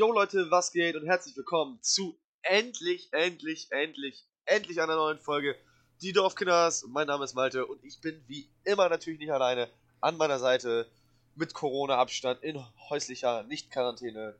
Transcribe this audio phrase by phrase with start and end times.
[0.00, 5.54] Yo Leute, was geht und herzlich willkommen zu endlich, endlich, endlich, endlich einer neuen Folge
[6.00, 6.86] Die Dorfkinders.
[6.88, 9.68] Mein Name ist Malte und ich bin wie immer natürlich nicht alleine
[10.00, 10.90] an meiner Seite
[11.34, 14.36] mit Corona-Abstand in häuslicher Nicht-Quarantäne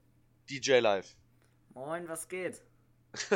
[0.48, 1.14] DJ Live.
[1.74, 2.62] Moin, was geht?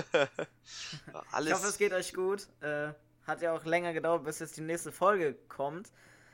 [1.31, 2.49] Alles ich hoffe, es geht euch gut.
[2.63, 2.95] Äh,
[3.27, 5.93] hat ja auch länger gedauert, bis jetzt die nächste Folge kommt.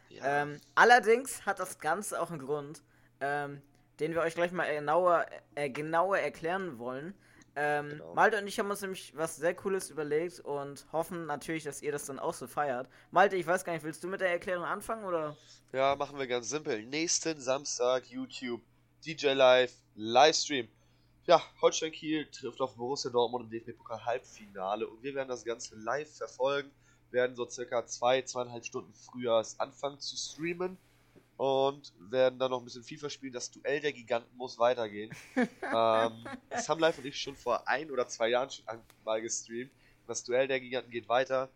[0.08, 0.42] Ja.
[0.42, 2.80] Ähm, allerdings hat das Ganze auch einen Grund.
[3.20, 3.60] Ähm,
[4.00, 7.14] den wir euch gleich mal genauer, äh, genauer erklären wollen.
[7.56, 8.14] Ähm, genau.
[8.14, 11.92] Malte und ich haben uns nämlich was sehr Cooles überlegt und hoffen natürlich, dass ihr
[11.92, 12.88] das dann auch so feiert.
[13.10, 15.36] Malte, ich weiß gar nicht, willst du mit der Erklärung anfangen oder?
[15.72, 16.84] Ja, machen wir ganz simpel.
[16.86, 18.62] Nächsten Samstag YouTube,
[19.04, 20.68] DJ Live, Livestream.
[21.26, 25.76] Ja, Holstein Kiel trifft auf Borussia Dortmund im DFB-Pokal Halbfinale und wir werden das Ganze
[25.76, 26.70] live verfolgen,
[27.10, 30.78] werden so circa zwei, zweieinhalb Stunden früher anfangen zu streamen
[31.40, 33.32] und werden dann noch ein bisschen FIFA spielen.
[33.32, 35.10] Das Duell der Giganten muss weitergehen.
[35.36, 35.48] ähm,
[36.50, 38.62] das haben Live und ich schon vor ein oder zwei Jahren schon
[39.06, 39.70] mal gestreamt.
[40.06, 41.48] Das Duell der Giganten geht weiter.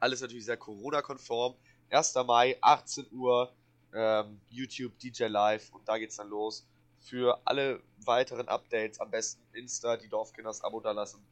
[0.00, 1.54] Alles natürlich sehr Corona-konform.
[1.90, 2.14] 1.
[2.26, 3.52] Mai, 18 Uhr,
[3.92, 6.66] ähm, YouTube, DJ Live und da geht's dann los.
[7.02, 11.22] Für alle weiteren Updates am besten Insta, die Dorfkinders Abo da lassen.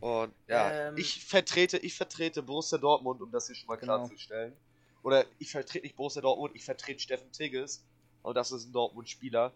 [0.00, 4.00] Und ja, ähm, ich vertrete, ich vertrete Borussia Dortmund, um das hier schon mal genau.
[4.00, 4.54] klarzustellen.
[5.02, 7.84] Oder ich vertrete nicht Borussia Dortmund, ich vertrete Steffen Tigges.
[8.22, 9.52] Und das ist ein Dortmund-Spieler.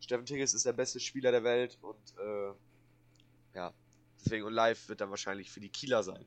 [0.00, 2.52] Steffen Tigges ist der beste Spieler der Welt und äh,
[3.54, 3.72] ja,
[4.24, 6.24] deswegen und live wird er wahrscheinlich für die Kieler sein.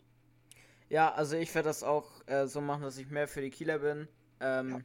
[0.90, 3.80] Ja, also ich werde das auch äh, so machen, dass ich mehr für die Kieler
[3.80, 4.10] bin.
[4.42, 4.82] Ähm, ja.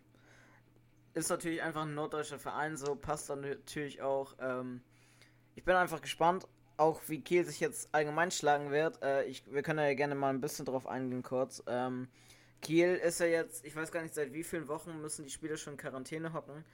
[1.15, 4.35] Ist natürlich einfach ein norddeutscher Verein, so passt dann natürlich auch.
[4.39, 4.83] Ähm,
[5.57, 6.47] ich bin einfach gespannt,
[6.77, 9.03] auch wie Kiel sich jetzt allgemein schlagen wird.
[9.03, 11.63] Äh, ich, wir können ja gerne mal ein bisschen drauf eingehen kurz.
[11.67, 12.09] Ähm,
[12.63, 15.57] Kiel ist ja jetzt, ich weiß gar nicht, seit wie vielen Wochen müssen die Spieler
[15.57, 16.65] schon in Quarantäne hocken.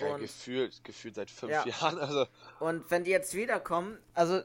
[0.00, 1.66] Und, gefühlt, gefühlt seit fünf ja.
[1.66, 1.98] Jahren.
[1.98, 2.26] Also.
[2.58, 4.42] Und wenn die jetzt wiederkommen, also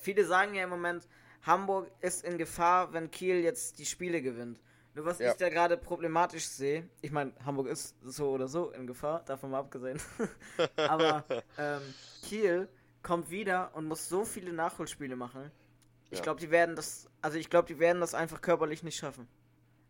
[0.00, 1.06] viele sagen ja im Moment,
[1.42, 4.60] Hamburg ist in Gefahr, wenn Kiel jetzt die Spiele gewinnt.
[4.94, 5.30] Nur was ja.
[5.30, 9.50] ich da gerade problematisch sehe, ich meine, Hamburg ist so oder so in Gefahr, davon
[9.50, 10.00] mal abgesehen.
[10.76, 11.24] Aber
[11.58, 11.82] ähm,
[12.22, 12.68] Kiel
[13.02, 15.50] kommt wieder und muss so viele Nachholspiele machen.
[16.10, 16.24] Ich ja.
[16.24, 19.28] glaube, die werden das, also ich glaube, die werden das einfach körperlich nicht schaffen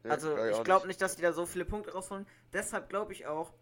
[0.09, 2.27] also ich glaube nicht, dass die da so viele Punkte rausholen.
[2.53, 3.53] Deshalb glaube ich auch,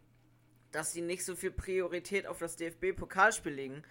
[0.73, 3.83] dass sie nicht so viel Priorität auf das DFB-Pokalspiel legen.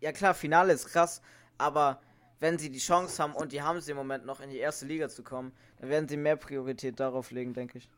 [0.00, 1.22] Ja klar, Finale ist krass,
[1.58, 2.00] aber
[2.40, 4.86] wenn sie die Chance haben und die haben sie im Moment noch in die erste
[4.86, 7.88] Liga zu kommen, dann werden sie mehr Priorität darauf legen, denke ich.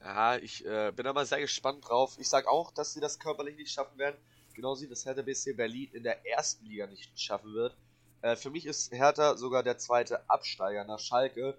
[0.00, 2.16] Ja, ich äh, bin mal sehr gespannt drauf.
[2.18, 4.16] Ich sage auch, dass sie das körperlich nicht schaffen werden.
[4.52, 7.74] Genauso wie das Hertha BSC Berlin in der ersten Liga nicht schaffen wird.
[8.20, 11.56] Äh, für mich ist Hertha sogar der zweite Absteiger nach Schalke.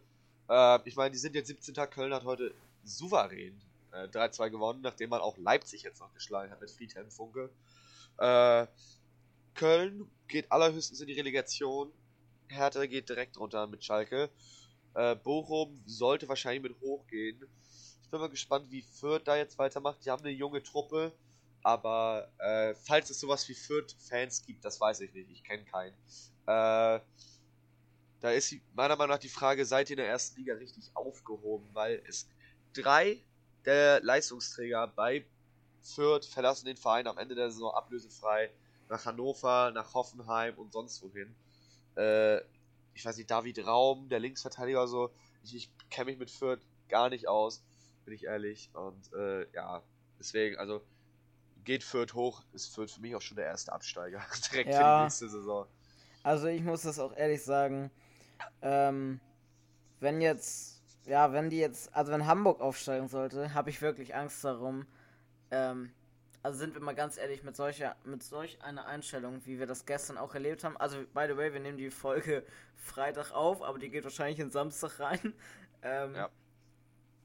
[0.50, 1.74] Äh, ich meine, die sind jetzt 17.
[1.90, 3.60] Köln hat heute souverän
[3.92, 7.50] äh, 3-2 gewonnen, nachdem man auch Leipzig jetzt noch geschlagen hat mit Friedhelm Funke.
[8.18, 8.68] Äh,
[9.54, 11.92] Köln geht allerhöchstens in die Relegation.
[12.48, 14.30] Hertha geht direkt runter mit Schalke.
[14.94, 17.46] Äh, Bochum sollte wahrscheinlich mit hochgehen.
[18.04, 20.06] Ich bin mal gespannt, wie Fürth da jetzt weitermacht.
[20.06, 21.12] Die haben eine junge Truppe,
[21.64, 25.32] aber äh, falls es sowas wie Fürth-Fans gibt, das weiß ich nicht.
[25.32, 25.96] Ich kenne keinen.
[26.46, 27.00] Äh,
[28.22, 31.68] da ist meiner Meinung nach die Frage, seid ihr in der ersten Liga richtig aufgehoben?
[31.74, 32.28] Weil es
[32.74, 33.22] drei
[33.66, 35.26] der Leistungsträger bei
[35.82, 38.50] Fürth verlassen den Verein am Ende der Saison ablösefrei
[38.90, 41.36] nach Hannover, nach Hoffenheim und sonst wohin.
[41.96, 42.38] Äh,
[42.94, 45.12] ich weiß nicht, David Raum, der Linksverteidiger so.
[45.44, 47.64] Ich, ich kenne mich mit Fürth gar nicht aus,
[48.06, 48.70] bin ich ehrlich.
[48.74, 49.84] Und äh, ja,
[50.20, 50.82] deswegen, also
[51.64, 54.22] geht Fürth hoch, ist Fürth für mich auch schon der erste Absteiger.
[54.52, 55.68] Direkt ja, für die nächste Saison.
[56.24, 57.92] Also ich muss das auch ehrlich sagen,
[58.62, 59.20] ähm,
[60.00, 64.44] wenn jetzt, ja, wenn die jetzt, also wenn Hamburg aufsteigen sollte, habe ich wirklich Angst
[64.44, 64.86] darum.
[65.52, 65.92] Ähm,
[66.44, 69.86] also sind wir mal ganz ehrlich mit solcher, mit solch einer Einstellung, wie wir das
[69.88, 70.78] gestern auch erlebt haben.
[70.78, 72.46] Also by the way, wir nehmen die Folge
[72.76, 75.34] Freitag auf, aber die geht wahrscheinlich in Samstag rein.
[75.82, 76.30] Ähm, ja.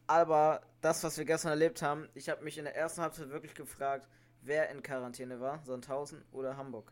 [0.06, 3.54] Aber das, was wir gestern erlebt haben, ich habe mich in der ersten Halbzeit wirklich
[3.54, 4.08] gefragt,
[4.42, 6.90] wer in Quarantäne war, Sandhausen oder Hamburg.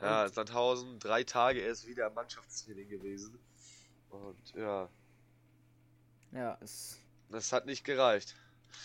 [0.00, 3.38] Ja, Sandhausen, drei Tage erst wieder Mannschaftstraining gewesen.
[4.10, 4.88] Und ja.
[6.32, 6.98] Ja, es.
[7.28, 8.34] Das hat nicht gereicht.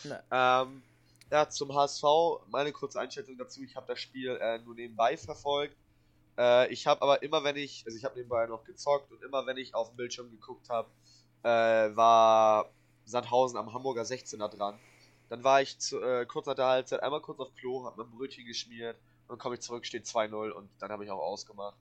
[0.04, 0.24] Ne.
[0.32, 0.84] Ähm,
[1.32, 2.04] ja, zum HSV,
[2.48, 3.64] meine kurze Einschätzung dazu.
[3.64, 5.76] Ich habe das Spiel äh, nur nebenbei verfolgt.
[6.38, 9.46] Äh, ich habe aber immer, wenn ich, also ich habe nebenbei noch gezockt und immer,
[9.48, 10.90] wenn ich auf dem Bildschirm geguckt habe,
[11.44, 12.70] äh, war
[13.06, 14.78] Sandhausen am Hamburger 16er dran.
[15.30, 18.08] Dann war ich zu, äh, kurz nach der Halbzeit einmal kurz auf Klo, habe mir
[18.08, 21.76] ein Brötchen geschmiert und komme ich zurück, steht 2-0 und dann habe ich auch ausgemacht.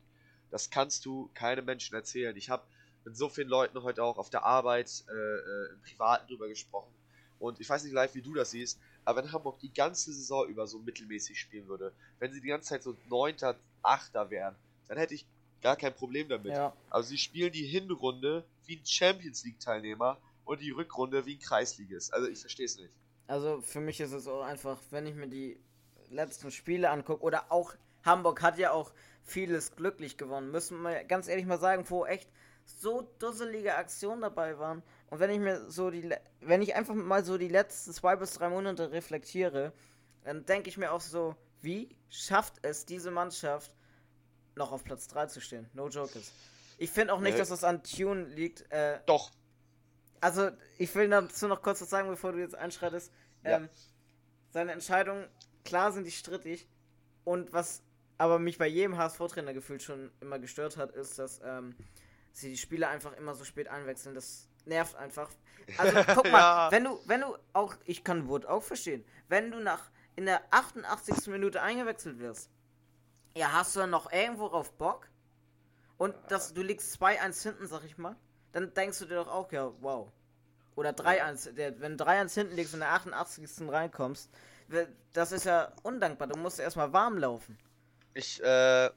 [0.50, 2.36] Das kannst du keinem Menschen erzählen.
[2.36, 2.62] Ich habe
[3.04, 6.92] mit so vielen Leuten heute auch auf der Arbeit, äh, äh, im Privaten drüber gesprochen.
[7.38, 10.48] Und ich weiß nicht live, wie du das siehst, aber wenn Hamburg die ganze Saison
[10.48, 13.36] über so mittelmäßig spielen würde, wenn sie die ganze Zeit so 9.,
[13.82, 14.56] Achter wären,
[14.88, 15.26] dann hätte ich
[15.60, 16.52] gar kein Problem damit.
[16.52, 16.74] Ja.
[16.88, 22.14] Aber sie spielen die Hinrunde wie ein Champions League-Teilnehmer und die Rückrunde wie ein Kreisligist.
[22.14, 22.90] Also ich verstehe es nicht.
[23.26, 25.58] Also für mich ist es auch einfach, wenn ich mir die
[26.10, 27.74] letzten Spiele angucke, oder auch
[28.04, 28.92] Hamburg hat ja auch
[29.22, 32.28] vieles glücklich gewonnen, müssen wir ganz ehrlich mal sagen, wo echt
[32.64, 34.82] so dusselige Aktionen dabei waren.
[35.10, 38.34] Und wenn ich mir so die, wenn ich einfach mal so die letzten zwei bis
[38.34, 39.72] drei Monate reflektiere,
[40.24, 43.72] dann denke ich mir auch so, wie schafft es diese Mannschaft
[44.56, 45.68] noch auf Platz 3 zu stehen?
[45.72, 46.32] No jokes.
[46.78, 47.38] Ich finde auch nicht, nee.
[47.38, 48.70] dass das an Tune liegt.
[48.70, 49.30] Äh, Doch.
[50.20, 53.12] Also, ich will dazu noch kurz was sagen, bevor du jetzt einschreitest.
[53.44, 53.58] Ja.
[53.58, 53.68] Ähm,
[54.50, 55.26] seine Entscheidungen,
[55.64, 56.68] klar sind die strittig.
[57.24, 57.82] Und was
[58.18, 61.74] aber mich bei jedem HSV-Trainer gefühlt schon immer gestört hat, ist, dass ähm,
[62.34, 64.14] sie die Spieler einfach immer so spät einwechseln.
[64.14, 65.30] Das nervt einfach.
[65.78, 66.70] Also guck mal, ja.
[66.70, 70.42] wenn du, wenn du auch, ich kann Wood auch verstehen, wenn du nach in der
[70.50, 71.28] 88.
[71.28, 72.50] Minute eingewechselt wirst,
[73.36, 75.08] ja, hast du dann noch irgendwo auf Bock?
[75.96, 78.16] Und dass du liegst 2-1 hinten, sag ich mal,
[78.52, 80.10] dann denkst du dir doch auch, ja, wow.
[80.76, 83.68] Oder 3-1, wenn du 3-1 hinten liegst und in der 88.
[83.68, 84.28] reinkommst,
[85.12, 86.28] das ist ja undankbar.
[86.28, 87.56] Du musst erstmal warm laufen.
[88.12, 88.90] Ich äh,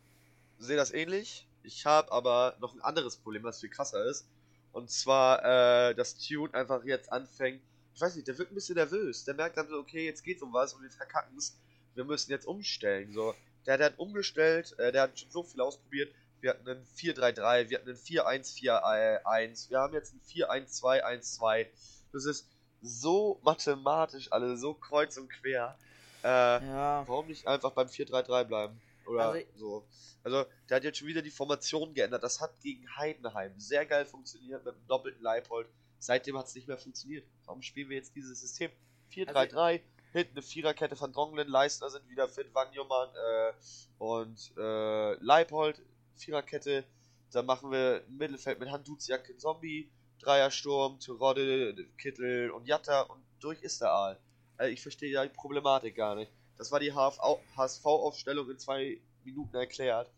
[0.58, 1.47] sehe das ähnlich.
[1.68, 4.26] Ich habe aber noch ein anderes Problem, was viel krasser ist.
[4.72, 5.44] Und zwar,
[5.90, 7.62] äh, dass Tune einfach jetzt anfängt.
[7.94, 9.26] Ich weiß nicht, der wird ein bisschen nervös.
[9.26, 11.58] Der merkt dann so, okay, jetzt geht's um was und wir verkacken es.
[11.94, 13.12] Wir müssen jetzt umstellen.
[13.12, 13.36] So,
[13.66, 16.14] der, der hat umgestellt, äh, der hat schon so viel ausprobiert.
[16.40, 21.68] Wir hatten einen 4-3-3, wir hatten einen 4-1-4-1, wir haben jetzt einen 4-1-2-1-2.
[22.14, 22.48] Das ist
[22.82, 25.78] so mathematisch alle, so kreuz und quer.
[26.24, 27.04] Äh, ja.
[27.08, 28.80] Warum nicht einfach beim 4-3-3 bleiben?
[29.08, 29.88] Oder also, so.
[30.24, 32.24] Also, der hat jetzt schon wieder die Formation geändert.
[32.24, 35.68] Das hat gegen Heidenheim sehr geil funktioniert mit einem doppelten Leipold.
[36.00, 37.26] Seitdem hat es nicht mehr funktioniert.
[37.46, 38.72] Warum spielen wir jetzt dieses System?
[39.12, 43.54] 4-3-3, also, hinten eine Viererkette von Dronglen, Leistner sind wieder fit, Wangjomann äh,
[43.98, 45.82] und äh, Leipold,
[46.16, 46.84] Viererkette.
[47.32, 49.90] Dann machen wir ein Mittelfeld mit Handuziak, Zombie,
[50.20, 54.20] Dreiersturm, Terodde, Kittel und Jatta und durch ist der Aal.
[54.58, 56.32] Also ich verstehe ja die Problematik gar nicht.
[56.58, 60.10] Das war die HSV-Aufstellung in zwei Minuten erklärt.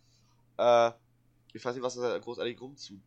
[0.58, 0.92] Äh,
[1.54, 3.00] ich weiß nicht, was da großartig rumzu.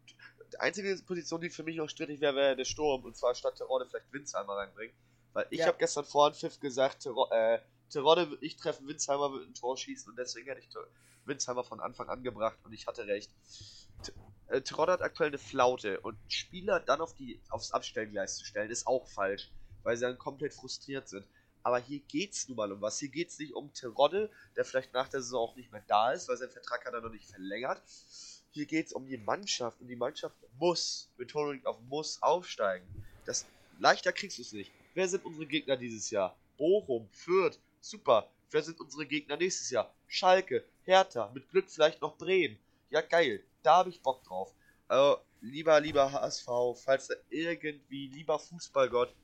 [0.53, 3.05] Die einzige Position, die für mich noch strittig wäre, wäre der Sturm.
[3.05, 4.95] Und zwar statt Terodde vielleicht Winsheimer reinbringen.
[5.33, 5.67] Weil ich ja.
[5.67, 7.59] habe gestern vor Pfiff gesagt, Terodde, äh,
[7.91, 10.11] Terodde wird nicht treffen, Winsheimer wird ein Tor schießen.
[10.11, 10.69] Und deswegen hätte ich
[11.25, 12.59] Winsheimer von Anfang an gebracht.
[12.65, 13.31] Und ich hatte recht.
[14.49, 16.01] Äh, Terodde hat aktuell eine Flaute.
[16.01, 19.51] Und Spieler dann auf die, aufs Abstellgleis zu stellen, ist auch falsch.
[19.85, 21.27] Weil sie dann komplett frustriert sind.
[21.63, 22.99] Aber hier geht's nun mal um was.
[22.99, 26.29] Hier geht's nicht um Terodde, der vielleicht nach der Saison auch nicht mehr da ist,
[26.29, 27.83] weil sein Vertrag hat er noch nicht verlängert.
[28.51, 32.87] Hier geht's um die Mannschaft und die Mannschaft muss, Betonung auf muss, aufsteigen.
[33.25, 33.47] Das
[33.79, 34.71] leichter kriegst du es nicht.
[34.95, 36.37] Wer sind unsere Gegner dieses Jahr?
[36.59, 38.31] Bochum, Fürth, super.
[38.51, 39.95] Wer sind unsere Gegner nächstes Jahr?
[40.07, 42.59] Schalke, Hertha, mit Glück vielleicht noch Bremen.
[42.91, 43.43] Ja, geil.
[43.63, 44.53] Da habe ich Bock drauf.
[44.89, 49.15] Also, lieber, lieber HSV, falls da irgendwie, lieber Fußballgott,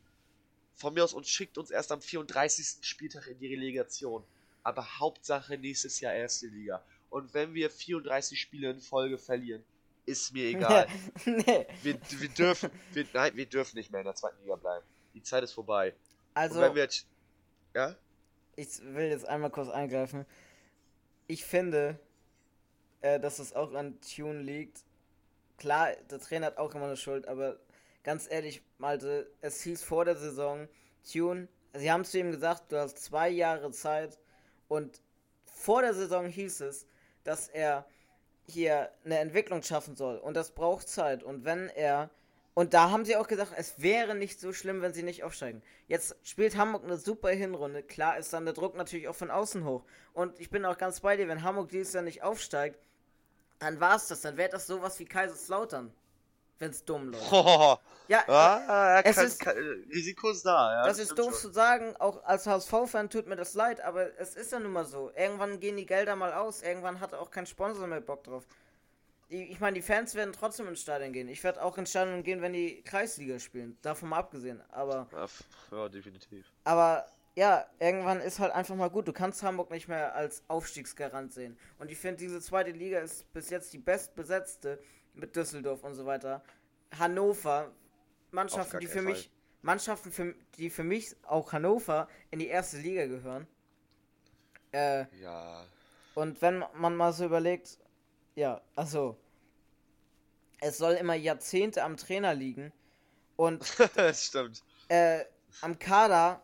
[0.78, 2.86] von mir aus und schickt uns erst am 34.
[2.86, 4.25] Spieltag in die Relegation.
[4.62, 6.82] Aber Hauptsache nächstes Jahr erste Liga.
[7.10, 9.64] Und wenn wir 34 Spiele in Folge verlieren,
[10.06, 10.86] ist mir egal.
[11.25, 11.66] nee.
[11.82, 14.84] wir, wir, dürfen, wir, nein, wir dürfen nicht mehr in der zweiten Liga bleiben.
[15.14, 15.94] Die Zeit ist vorbei.
[16.34, 17.06] Also, wenn wir jetzt,
[17.75, 17.96] ja?
[18.54, 20.26] Ich will jetzt einmal kurz eingreifen.
[21.26, 21.98] Ich finde,
[23.00, 24.85] äh, dass es auch an Tune liegt.
[25.56, 27.58] Klar, der Trainer hat auch immer eine Schuld, aber
[28.02, 30.69] ganz ehrlich, Malte, es hieß vor der Saison,
[31.11, 34.19] Tune, sie haben zu ihm gesagt, du hast zwei Jahre Zeit
[34.69, 35.00] und
[35.45, 36.87] vor der Saison hieß es,
[37.25, 37.87] dass er
[38.47, 42.11] hier eine Entwicklung schaffen soll und das braucht Zeit und wenn er
[42.59, 45.62] und da haben sie auch gesagt, es wäre nicht so schlimm, wenn sie nicht aufsteigen.
[45.87, 47.85] Jetzt spielt Hamburg eine super Hinrunde.
[47.85, 49.85] Klar ist dann der Druck natürlich auch von außen hoch.
[50.12, 52.81] Und ich bin auch ganz bei dir, wenn Hamburg dieses Jahr nicht aufsteigt,
[53.61, 54.23] dann war es das.
[54.23, 55.95] Dann wäre das sowas wie Kaiserslautern
[56.59, 57.33] wenn es dumm läuft.
[57.33, 57.77] Oh,
[58.09, 59.57] ja, ah, es kann, ist, kann,
[59.93, 60.73] Risiko ist da.
[60.73, 61.41] Ja, das, das ist doof schon.
[61.41, 64.87] zu sagen, auch als HSV-Fan tut mir das leid, aber es ist ja nun mal
[64.87, 65.12] so.
[65.15, 68.47] Irgendwann gehen die Gelder mal aus, irgendwann hat auch kein Sponsor mehr Bock drauf.
[69.31, 71.29] Ich meine, die Fans werden trotzdem ins Stadion gehen.
[71.29, 73.77] Ich werde auch ins Stadion gehen, wenn die Kreisliga spielen.
[73.83, 74.62] Davon mal abgesehen.
[74.71, 75.07] Aber.
[75.71, 76.50] Ja, definitiv.
[76.65, 77.05] Aber
[77.38, 79.07] ja, irgendwann ist halt einfach mal gut.
[79.07, 81.57] Du kannst Hamburg nicht mehr als Aufstiegsgarant sehen.
[81.79, 84.81] Und ich finde, diese zweite Liga ist bis jetzt die bestbesetzte
[85.18, 86.42] mit Düsseldorf und so weiter.
[86.98, 87.70] Hannover,
[88.30, 89.04] Mannschaften, die für Fall.
[89.04, 89.30] mich,
[89.62, 93.46] Mannschaften, für, die für mich auch Hannover in die erste Liga gehören.
[94.72, 95.64] Äh, ja.
[96.14, 97.78] Und wenn man mal so überlegt,
[98.34, 99.16] ja, also,
[100.60, 102.72] es soll immer Jahrzehnte am Trainer liegen
[103.37, 103.62] und
[103.96, 104.62] das stimmt.
[104.88, 105.25] Äh,
[105.60, 106.42] am Kader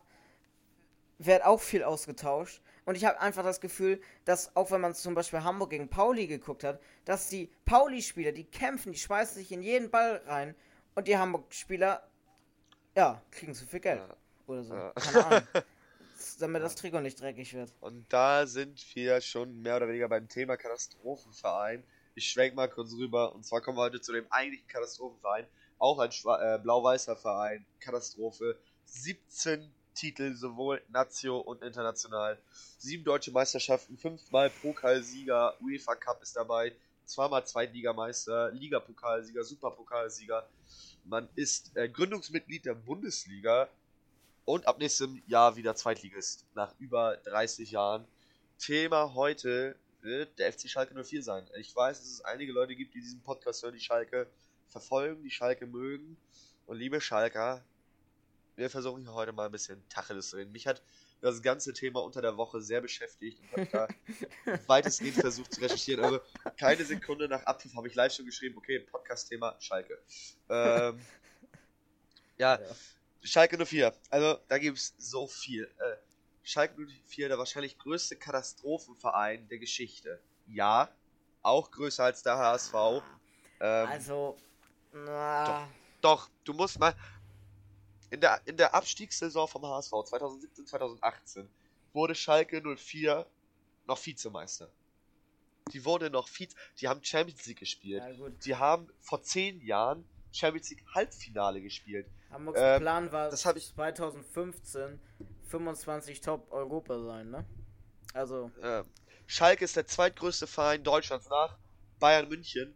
[1.17, 5.15] wird auch viel ausgetauscht, Und ich habe einfach das Gefühl, dass auch wenn man zum
[5.15, 9.61] Beispiel Hamburg gegen Pauli geguckt hat, dass die Pauli-Spieler, die kämpfen, die schmeißen sich in
[9.61, 10.55] jeden Ball rein
[10.93, 12.07] und die Hamburg-Spieler,
[12.95, 13.99] ja, kriegen zu viel Geld.
[13.99, 14.15] Ja.
[14.47, 14.75] Oder so.
[14.75, 14.91] Ja.
[14.91, 15.47] Keine Ahnung.
[16.39, 17.73] damit das Trikot nicht dreckig wird.
[17.81, 21.83] Und da sind wir schon mehr oder weniger beim Thema Katastrophenverein.
[22.15, 23.33] Ich schwenk mal kurz rüber.
[23.35, 25.45] Und zwar kommen wir heute zu dem eigentlichen Katastrophenverein.
[25.77, 27.65] Auch ein äh, blau-weißer Verein.
[27.79, 28.57] Katastrophe.
[28.85, 32.37] 17 Titel, sowohl Nazio und international.
[32.77, 36.73] Sieben deutsche Meisterschaften, fünfmal Pokalsieger, UEFA Cup ist dabei,
[37.05, 40.47] zweimal Zweitligameister, Ligapokalsieger, Superpokalsieger.
[41.05, 43.69] Man ist äh, Gründungsmitglied der Bundesliga
[44.45, 48.05] und ab nächstem Jahr wieder Zweitligist, nach über 30 Jahren.
[48.59, 51.47] Thema heute wird der FC Schalke 04 sein.
[51.57, 54.27] Ich weiß, dass es einige Leute gibt, die diesen Podcast hören, die Schalke
[54.67, 56.17] verfolgen, die Schalke mögen.
[56.67, 57.63] Und liebe Schalker,
[58.55, 60.51] wir versuchen hier heute mal ein bisschen Tacheles zu reden.
[60.51, 60.81] Mich hat
[61.21, 63.87] das ganze Thema unter der Woche sehr beschäftigt und habe
[64.45, 66.03] da weitestgehend versucht zu recherchieren.
[66.03, 66.19] Also
[66.57, 69.97] keine Sekunde nach Abpfiff habe ich live schon geschrieben, okay, Podcast-Thema Schalke.
[70.49, 71.01] Ähm,
[72.37, 72.75] ja, ja,
[73.23, 73.93] Schalke 04.
[74.09, 75.65] Also da gibt es so viel.
[75.79, 75.95] Äh,
[76.43, 80.19] Schalke 04, der wahrscheinlich größte Katastrophenverein der Geschichte.
[80.47, 80.89] Ja,
[81.41, 82.73] auch größer als der HSV.
[83.59, 84.37] Ähm, also,
[84.93, 85.45] na.
[85.45, 85.67] Doch,
[86.01, 86.93] doch, du musst mal,
[88.09, 91.49] in der, in der Abstiegssaison vom HSV 2017, 2018
[91.93, 93.25] wurde Schalke 04
[93.87, 94.69] noch Vizemeister.
[95.73, 98.03] Die wurde noch Vize, die haben Champions League gespielt.
[98.03, 102.07] Ja, die haben vor zehn Jahren Champions League Halbfinale gespielt.
[102.29, 104.99] Hamburgs ähm, Plan war das ich 2015
[105.47, 107.45] 25 Top Europa sein, ne?
[108.13, 108.51] Also.
[108.61, 108.83] Äh,
[109.27, 111.57] Schalke ist der zweitgrößte Verein Deutschlands nach
[111.99, 112.75] Bayern München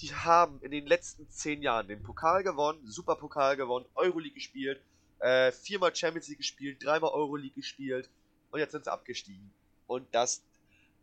[0.00, 4.80] die haben in den letzten zehn Jahren den Pokal gewonnen, Superpokal gewonnen, Euroleague gespielt,
[5.20, 8.08] äh, viermal Champions League gespielt, dreimal Euroleague gespielt
[8.50, 9.50] und jetzt sind sie abgestiegen.
[9.86, 10.42] Und das,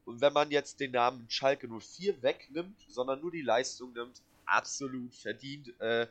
[0.05, 5.73] wenn man jetzt den Namen Schalke 04 wegnimmt, sondern nur die Leistung nimmt, absolut verdient.
[5.79, 6.07] Äh,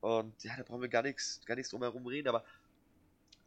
[0.00, 2.44] und ja, da brauchen wir gar nichts, gar nichts drum herum reden, aber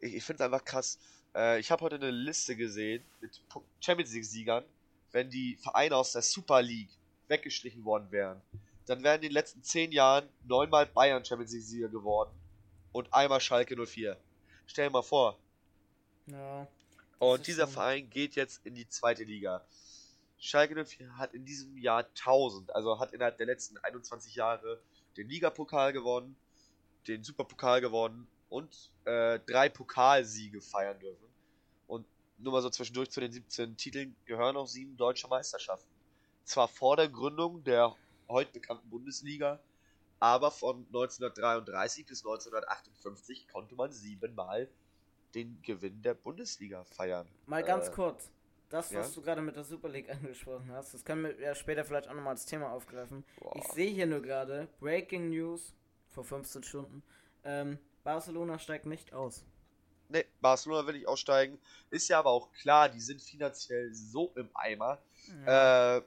[0.00, 0.98] ich, ich finde es einfach krass.
[1.34, 3.40] Äh, ich habe heute eine Liste gesehen mit
[3.80, 4.64] Champions League-Siegern,
[5.12, 6.90] wenn die Vereine aus der Super League
[7.28, 8.40] weggestrichen worden wären,
[8.86, 12.30] dann wären in den letzten zehn Jahren neunmal Bayern Champions League Sieger geworden
[12.92, 14.16] und einmal Schalke 04.
[14.66, 15.38] Stell dir mal vor.
[16.26, 16.66] Ja.
[17.18, 17.72] Und dieser so.
[17.72, 19.64] Verein geht jetzt in die zweite Liga.
[20.38, 24.80] Schalke 04 hat in diesem Jahr 1000, also hat innerhalb der letzten 21 Jahre
[25.16, 26.36] den Ligapokal gewonnen,
[27.08, 31.26] den Superpokal gewonnen und äh, drei Pokalsiege feiern dürfen.
[31.88, 32.06] Und
[32.38, 35.87] nur mal so zwischendurch zu den 17 Titeln gehören auch sieben deutsche Meisterschaften
[36.48, 37.94] zwar vor der Gründung der
[38.28, 39.60] heute bekannten Bundesliga,
[40.20, 44.68] aber von 1933 bis 1958 konnte man siebenmal
[45.34, 47.28] den Gewinn der Bundesliga feiern.
[47.46, 48.30] Mal ganz äh, kurz.
[48.70, 49.14] Das, was ja?
[49.14, 52.14] du gerade mit der Super League angesprochen hast, das können wir ja später vielleicht auch
[52.14, 53.24] nochmal als Thema aufgreifen.
[53.38, 53.56] Boah.
[53.56, 55.74] Ich sehe hier nur gerade Breaking News
[56.08, 57.02] vor 15 Stunden.
[57.44, 59.44] Ähm, Barcelona steigt nicht aus.
[60.10, 61.58] Ne, Barcelona will nicht aussteigen.
[61.90, 64.98] Ist ja aber auch klar, die sind finanziell so im Eimer.
[65.44, 65.98] Ja.
[65.98, 66.02] Äh,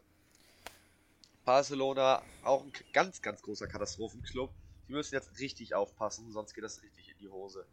[1.45, 4.51] Barcelona, auch ein ganz, ganz großer Katastrophenclub.
[4.87, 7.65] Die müssen jetzt richtig aufpassen, sonst geht das richtig in die Hose.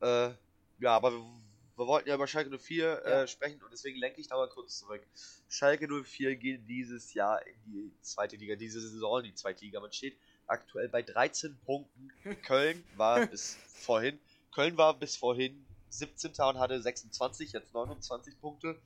[0.00, 0.30] Äh,
[0.78, 1.24] ja, aber wir,
[1.76, 3.22] wir, wollten ja über Schalke 04 äh, ja.
[3.22, 5.02] äh, sprechen und deswegen lenke ich da mal kurz zurück.
[5.48, 9.80] Schalke 04 geht dieses Jahr in die zweite Liga, diese Saison in die zweite Liga.
[9.80, 10.16] Man steht
[10.46, 12.10] aktuell bei 13 Punkten.
[12.42, 14.18] Köln war bis vorhin,
[14.52, 16.32] Köln war bis vorhin 17.
[16.32, 18.76] und hatte 26, jetzt 29 Punkte.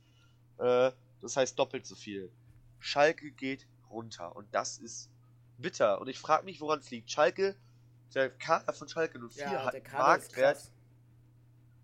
[0.57, 2.31] Äh, das heißt doppelt so viel.
[2.79, 4.35] Schalke geht runter.
[4.35, 5.09] Und das ist
[5.57, 5.99] bitter.
[6.01, 7.11] Und ich frage mich, woran es liegt.
[7.11, 7.55] Schalke,
[8.13, 10.71] der Kader von Schalke 04 ja, hat einen Marktwert.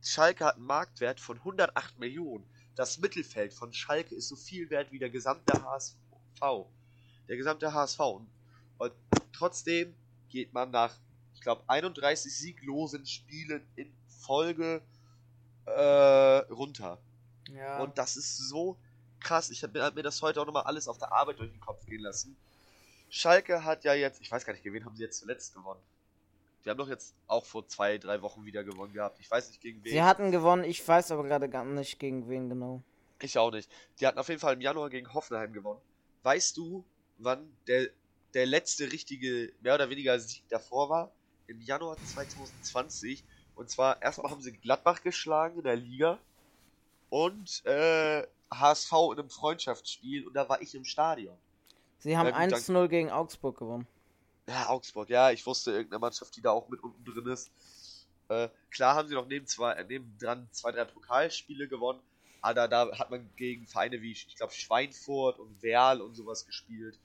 [0.02, 2.46] Schalke hat einen Marktwert von 108 Millionen.
[2.76, 6.68] Das Mittelfeld von Schalke ist so viel wert wie der gesamte HSV.
[7.28, 8.00] Der gesamte HSV.
[8.78, 8.94] Und
[9.32, 9.96] trotzdem
[10.30, 10.98] geht man nach,
[11.34, 14.82] ich glaube, 31 sieglosen Spielen in Folge
[15.66, 15.72] äh,
[16.52, 17.00] runter.
[17.50, 17.80] Ja.
[17.82, 18.78] Und das ist so
[19.26, 19.50] krass.
[19.50, 22.02] Ich habe mir das heute auch nochmal alles auf der Arbeit durch den Kopf gehen
[22.02, 22.38] lassen.
[23.10, 25.82] Schalke hat ja jetzt, ich weiß gar nicht, gegen wen haben sie jetzt zuletzt gewonnen?
[26.64, 29.20] Die haben doch jetzt auch vor zwei, drei Wochen wieder gewonnen gehabt.
[29.20, 29.92] Ich weiß nicht gegen wen.
[29.92, 32.82] Sie hatten gewonnen, ich weiß aber gerade gar nicht gegen wen genau.
[33.22, 33.70] Ich auch nicht.
[34.00, 35.82] Die hatten auf jeden Fall im Januar gegen Hoffenheim gewonnen.
[36.24, 36.84] Weißt du,
[37.18, 37.90] wann der,
[38.34, 41.12] der letzte richtige, mehr oder weniger Sieg davor war?
[41.48, 43.24] Im Januar 2020.
[43.56, 46.20] Und zwar erstmal haben sie Gladbach geschlagen in der Liga.
[47.10, 51.38] Und äh, HSV in einem Freundschaftsspiel und da war ich im Stadion.
[52.00, 53.88] Sie haben 1-0 gegen Augsburg gewonnen.
[54.48, 57.52] Ja, Augsburg, ja, ich wusste irgendeine Mannschaft, die da auch mit unten drin ist.
[58.30, 62.00] Äh, klar haben sie noch neben zwei, neben dran zwei, drei Pokalspiele gewonnen,
[62.42, 67.00] aber da hat man gegen Vereine wie, ich glaube, Schweinfurt und Werl und sowas gespielt.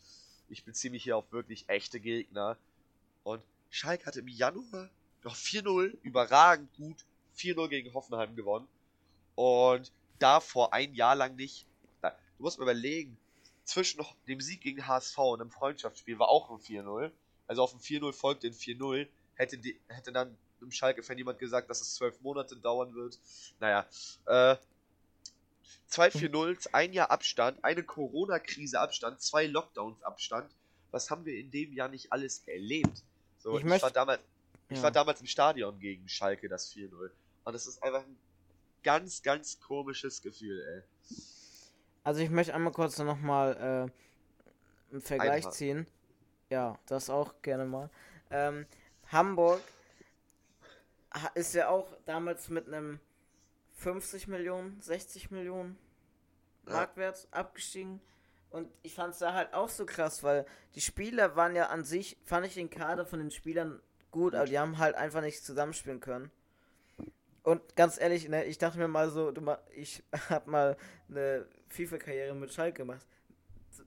[0.48, 2.58] Ich beziehe mich hier auf wirklich echte Gegner.
[3.22, 4.90] Und Schalke hatte im Januar
[5.22, 7.04] noch 4-0, überragend gut,
[7.36, 8.68] 4-0 gegen Hoffenheim gewonnen.
[9.34, 11.66] Und davor ein Jahr lang nicht.
[12.02, 13.18] Du musst mal überlegen,
[13.64, 17.10] zwischen dem Sieg gegen HSV und einem Freundschaftsspiel war auch ein 4-0.
[17.46, 19.06] Also auf ein 4-0 folgte ein 4-0.
[19.34, 23.18] Hätte, die, hätte dann im Schalke-Fan jemand gesagt, dass es zwölf Monate dauern wird.
[23.60, 23.86] Naja,
[24.26, 24.56] äh,
[25.86, 30.50] zwei 4-0s, ein Jahr Abstand, eine Corona-Krise Abstand, zwei Lockdowns Abstand.
[30.90, 33.02] Was haben wir in dem Jahr nicht alles erlebt?
[33.38, 34.20] So, ich, ich war damals,
[34.68, 34.76] ja.
[34.76, 37.10] ich war damals im Stadion gegen Schalke, das 4-0.
[37.44, 38.18] Und das ist einfach ein
[38.82, 41.16] ganz, ganz komisches Gefühl, ey.
[42.02, 45.52] Also ich möchte einmal kurz nochmal äh, einen Vergleich Einmal.
[45.52, 45.86] ziehen.
[46.48, 47.90] Ja, das auch gerne mal.
[48.30, 48.66] Ähm,
[49.08, 49.60] Hamburg
[51.34, 53.00] ist ja auch damals mit einem
[53.74, 55.78] 50 Millionen, 60 Millionen
[56.64, 57.38] Marktwert ja.
[57.38, 58.00] abgestiegen.
[58.50, 60.44] Und ich fand es da halt auch so krass, weil
[60.74, 64.46] die Spieler waren ja an sich, fand ich den Kader von den Spielern gut, aber
[64.46, 66.30] die haben halt einfach nicht zusammenspielen können.
[67.42, 69.42] Und ganz ehrlich, ne, ich dachte mir mal so, du,
[69.74, 70.76] ich hab mal
[71.08, 73.06] eine FIFA-Karriere mit Schalke gemacht.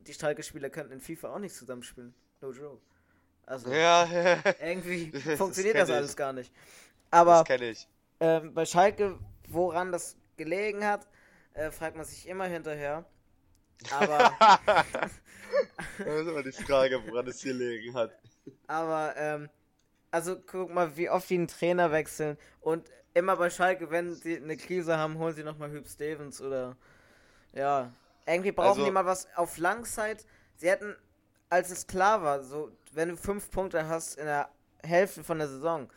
[0.07, 2.13] Die Schalke-Spieler könnten in FIFA auch nicht zusammenspielen.
[2.41, 2.81] No joke.
[3.45, 4.07] Also, ja,
[4.61, 6.51] irgendwie funktioniert das, das alles gar nicht.
[7.11, 7.87] Aber ich.
[8.19, 9.19] Ähm, bei Schalke,
[9.49, 11.07] woran das gelegen hat,
[11.53, 13.05] äh, fragt man sich immer hinterher.
[13.91, 14.31] Aber.
[15.97, 18.17] das ist immer die Frage, woran es gelegen hat.
[18.67, 19.49] Aber, ähm,
[20.09, 24.37] also guck mal, wie oft die einen Trainer wechseln und immer bei Schalke, wenn sie
[24.37, 26.75] eine Krise haben, holen sie nochmal Hüb Stevens oder.
[27.53, 27.91] Ja.
[28.25, 30.25] Irgendwie brauchen also, die mal was auf Langzeit.
[30.55, 30.95] Sie hätten,
[31.49, 34.49] als es klar war, so, wenn du fünf Punkte hast in der
[34.81, 35.89] Hälfte von der Saison,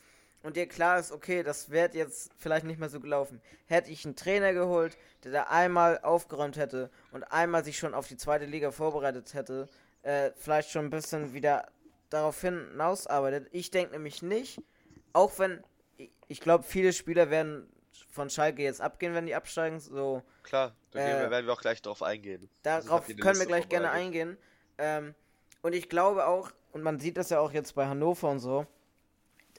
[0.47, 4.05] und dir klar ist, okay, das wird jetzt vielleicht nicht mehr so gelaufen, hätte ich
[4.05, 8.45] einen Trainer geholt, der da einmal aufgeräumt hätte und einmal sich schon auf die zweite
[8.45, 9.69] Liga vorbereitet hätte,
[10.03, 11.67] äh, vielleicht schon ein bisschen wieder
[12.11, 13.49] darauf hinausarbeitet.
[13.51, 14.63] Ich denke nämlich nicht,
[15.13, 15.65] auch wenn
[16.29, 17.69] ich glaube, viele Spieler werden
[18.11, 19.81] von Schalke jetzt abgehen, wenn die absteigen.
[19.81, 22.49] So, Klar, da äh, werden wir auch gleich drauf eingehen.
[22.63, 24.37] Darauf können wir gleich gerne eingehen.
[24.79, 25.15] Ähm,
[25.63, 28.67] und ich glaube auch, und man sieht das ja auch jetzt bei Hannover und so,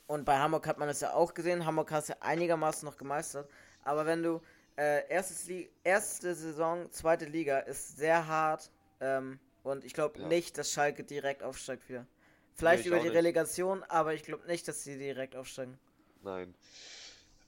[0.07, 1.65] und bei Hamburg hat man das ja auch gesehen.
[1.65, 3.49] Hamburg hat es ja einigermaßen noch gemeistert.
[3.83, 4.41] Aber wenn du
[4.77, 5.49] äh, erstes
[5.83, 8.71] erste Saison, zweite Liga ist sehr hart.
[9.01, 10.27] Ähm, und ich glaube ja.
[10.27, 12.07] nicht, dass Schalke direkt aufsteigt wieder.
[12.53, 15.77] Vielleicht nee, über die Relegation, aber ich glaube nicht, dass sie direkt aufsteigen.
[16.23, 16.53] Nein.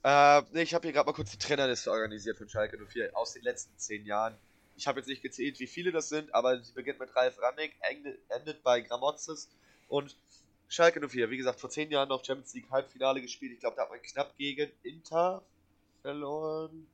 [0.03, 3.33] Äh, nee, ich habe hier gerade mal kurz die Trainerliste organisiert von Schalke 04 aus
[3.33, 4.35] den letzten zehn Jahren.
[4.77, 7.75] Ich habe jetzt nicht gezählt, wie viele das sind, aber sie beginnt mit Ralf Rannig,
[8.29, 9.49] endet bei Gramotzes
[9.89, 10.15] und
[10.69, 13.51] Schalke 04, wie gesagt, vor zehn Jahren noch Champions League Halbfinale gespielt.
[13.51, 15.41] Ich glaube, da hat man knapp gegen Inter
[16.01, 16.87] verloren,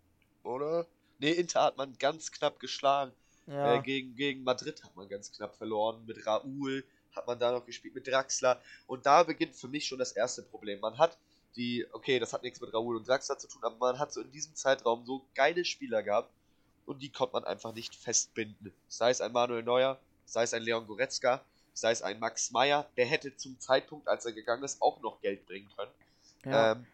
[0.43, 0.87] oder?
[1.19, 3.11] Ne, Inter hat man ganz knapp geschlagen.
[3.47, 3.75] Ja.
[3.75, 6.03] Äh, gegen, gegen Madrid hat man ganz knapp verloren.
[6.07, 6.83] Mit Raúl
[7.15, 8.61] hat man da noch gespielt, mit Draxler.
[8.87, 10.79] Und da beginnt für mich schon das erste Problem.
[10.79, 11.17] Man hat
[11.55, 14.21] die, okay, das hat nichts mit Raúl und Draxler zu tun, aber man hat so
[14.21, 16.31] in diesem Zeitraum so geile Spieler gehabt
[16.85, 18.73] und die konnte man einfach nicht festbinden.
[18.87, 21.43] Sei es ein Manuel Neuer, sei es ein Leon Goretzka
[21.75, 25.21] sei es ein Max Meyer, der hätte zum Zeitpunkt, als er gegangen ist, auch noch
[25.21, 25.91] Geld bringen können.
[26.45, 26.71] Ja.
[26.71, 26.87] Ähm,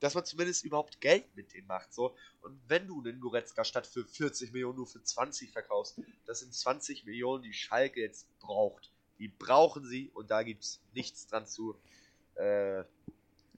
[0.00, 1.92] dass man zumindest überhaupt Geld mit denen macht.
[1.92, 2.14] So.
[2.42, 6.54] Und wenn du einen Goretzka statt für 40 Millionen nur für 20 verkaufst, das sind
[6.54, 8.90] 20 Millionen, die Schalke jetzt braucht.
[9.18, 11.76] Die brauchen sie und da gibt es nichts dran zu
[12.34, 12.84] äh,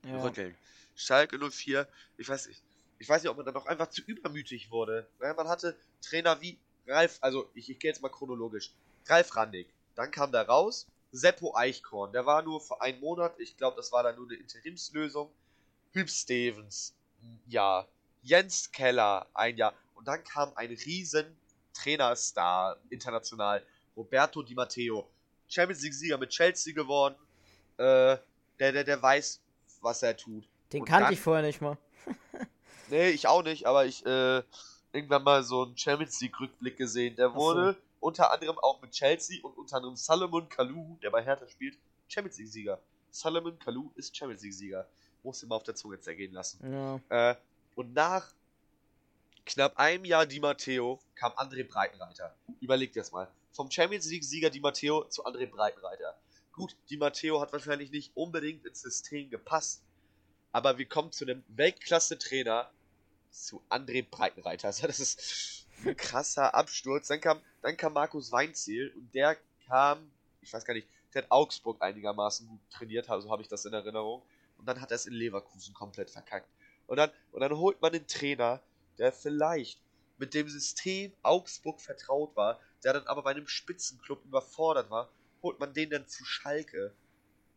[0.05, 0.23] ja.
[0.23, 0.57] rütteln.
[0.95, 2.63] Schalke 04, ich weiß nicht,
[2.99, 5.09] ich weiß nicht, ob man dann noch einfach zu übermütig wurde.
[5.19, 8.73] Weil man hatte Trainer wie Ralf, also ich, ich gehe jetzt mal chronologisch.
[9.07, 12.13] Ralf Randig, dann kam da raus Seppo Eichkorn.
[12.13, 13.39] Der war nur für einen Monat.
[13.39, 15.31] Ich glaube, das war dann nur eine Interimslösung.
[15.93, 16.95] Hüb Stevens,
[17.47, 17.87] ja.
[18.23, 19.75] Jens Keller, ein Jahr.
[19.95, 21.37] Und dann kam ein riesen
[21.73, 23.65] Trainerstar international.
[23.97, 25.09] Roberto Di Matteo.
[25.49, 27.15] Champions League-Sieger mit Chelsea geworden.
[27.79, 28.19] Äh,
[28.59, 29.41] der, der, der weiß,
[29.81, 30.49] was er tut.
[30.73, 31.79] Den Und kannte dann, ich vorher nicht mal.
[32.91, 34.43] nee, ich auch nicht, aber ich äh,
[34.93, 37.17] irgendwann mal so einen Champions League-Rückblick gesehen.
[37.17, 41.47] Der wurde unter anderem auch mit Chelsea und unter anderem Salomon Kalou, der bei Hertha
[41.49, 42.81] spielt, Champions League-Sieger.
[43.11, 44.87] Salomon Kalou ist Champions League-Sieger.
[45.23, 47.01] Muss immer auf der Zunge zergehen lassen.
[47.11, 47.31] Ja.
[47.31, 47.37] Äh,
[47.75, 48.33] und nach
[49.45, 52.35] knapp einem Jahr Di Matteo kam André Breitenreiter.
[52.61, 53.29] Überlegt das mal.
[53.53, 56.17] Vom Champions League-Sieger Di Matteo zu André Breitenreiter.
[56.59, 59.85] Gut, Di Matteo hat wahrscheinlich nicht unbedingt ins System gepasst.
[60.51, 62.69] Aber wir kommen zu einem Weltklasse-Trainer,
[63.31, 64.67] zu André Breitenreiter.
[64.67, 67.07] Also das ist ein krasser Absturz.
[67.07, 69.37] Dann kam, dann kam Markus Weinziel und der
[69.69, 73.65] kam, ich weiß gar nicht, der hat Augsburg einigermaßen gut trainiert, also habe ich das
[73.65, 74.23] in Erinnerung.
[74.59, 76.51] und dann hat er es in Leverkusen komplett verkackt.
[76.89, 78.61] Und dann, und dann holt man den Trainer,
[78.99, 79.81] der vielleicht
[80.17, 85.09] mit dem System Augsburg vertraut war, der dann aber bei einem Spitzenclub überfordert war,
[85.43, 86.93] holt man den dann zu Schalke.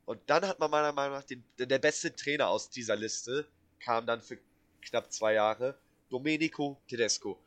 [0.06, 3.48] Und dann hat man meiner Meinung nach den, der beste Trainer aus dieser Liste,
[3.80, 4.38] kam dann für
[4.82, 5.78] knapp zwei Jahre,
[6.10, 7.40] Domenico Tedesco.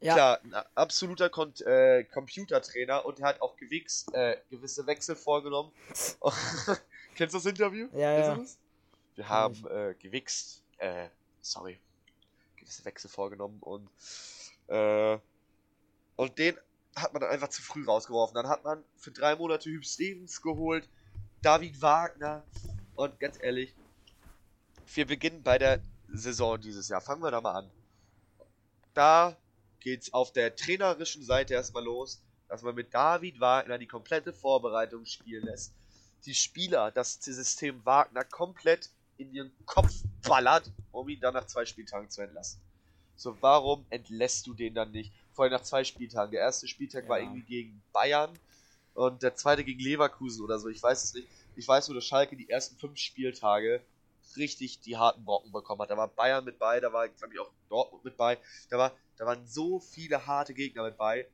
[0.00, 0.14] Ja.
[0.14, 5.72] Klar, ein absoluter Kon äh, Computertrainer und er hat auch gewichst, äh, gewisse Wechsel vorgenommen.
[7.14, 7.88] Kennst du das Interview?
[7.92, 8.44] Ja, ja.
[9.14, 11.08] Wir haben äh, gewichst, äh,
[11.40, 11.78] sorry,
[12.56, 13.88] gewisse Wechsel vorgenommen und
[14.66, 15.18] äh,
[16.16, 16.56] und den
[16.96, 18.34] hat man dann einfach zu früh rausgeworfen.
[18.34, 20.88] Dann hat man für drei Monate Hüb Stevens geholt,
[21.42, 22.44] David Wagner
[22.94, 23.74] und ganz ehrlich,
[24.94, 25.80] wir beginnen bei der
[26.12, 27.00] Saison dieses Jahr.
[27.00, 27.70] Fangen wir da mal an.
[28.94, 29.36] Da
[29.80, 35.04] geht's auf der trainerischen Seite erstmal los, dass man mit David Wagner die komplette Vorbereitung
[35.04, 35.72] spielen lässt.
[36.24, 41.66] Die Spieler, das System Wagner komplett in ihren Kopf ballert, um ihn dann nach zwei
[41.66, 42.60] Spieltagen zu entlassen.
[43.16, 45.12] So, warum entlässt du den dann nicht?
[45.34, 46.32] Vor allem nach zwei Spieltagen.
[46.32, 47.10] Der erste Spieltag ja.
[47.10, 48.30] war irgendwie gegen Bayern
[48.94, 50.68] und der zweite gegen Leverkusen oder so.
[50.68, 51.28] Ich weiß es nicht.
[51.56, 53.80] Ich weiß nur, dass Schalke die ersten fünf Spieltage
[54.36, 55.90] richtig die harten Brocken bekommen hat.
[55.90, 58.38] Da war Bayern mit bei, da war, glaube ich, auch Dortmund mit bei.
[58.70, 61.26] Da, war, da waren so viele harte Gegner mit bei.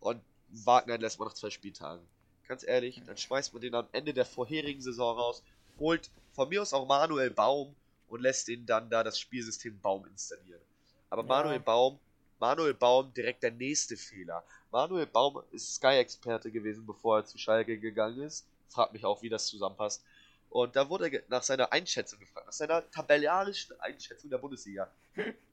[0.00, 2.04] Und Wagner lässt man nach zwei Spieltagen.
[2.48, 5.42] Ganz ehrlich, dann schmeißt man den am Ende der vorherigen Saison raus,
[5.78, 7.74] holt von mir aus auch Manuel Baum
[8.08, 10.60] und lässt ihn dann da das Spielsystem Baum installieren.
[11.08, 11.28] Aber ja.
[11.28, 11.98] Manuel Baum,
[12.42, 14.42] Manuel Baum direkt der nächste Fehler.
[14.72, 18.44] Manuel Baum ist Sky-Experte gewesen, bevor er zu Schalke gegangen ist.
[18.68, 20.02] Fragt mich auch, wie das zusammenpasst.
[20.50, 24.90] Und da wurde er nach seiner Einschätzung gefragt, nach seiner tabellarischen Einschätzung der Bundesliga.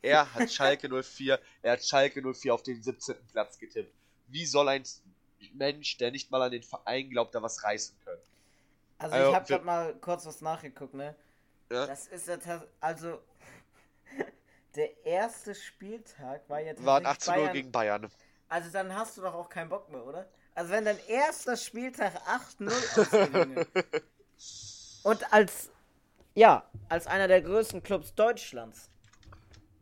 [0.02, 3.16] Er hat Schalke 04, er hat Schalke 04 auf den 17.
[3.34, 3.94] Platz getippt.
[4.30, 4.84] Wie soll ein
[5.54, 8.22] Mensch, der nicht mal an den Verein glaubt, da was reißen können?
[8.98, 11.16] Also, also ich habe gerade mal kurz was nachgeguckt, ne?
[11.72, 11.86] Ja?
[11.86, 12.40] Das ist ja
[12.82, 13.20] also
[14.80, 18.10] der erste Spieltag war jetzt war 18 Uhr gegen Bayern.
[18.48, 20.26] Also dann hast du doch auch keinen Bock mehr, oder?
[20.56, 23.66] Also wenn dein erster Spieltag 8-0 ausgegangen
[25.04, 25.70] Und als,
[26.34, 28.90] ja, als einer der größten Clubs Deutschlands.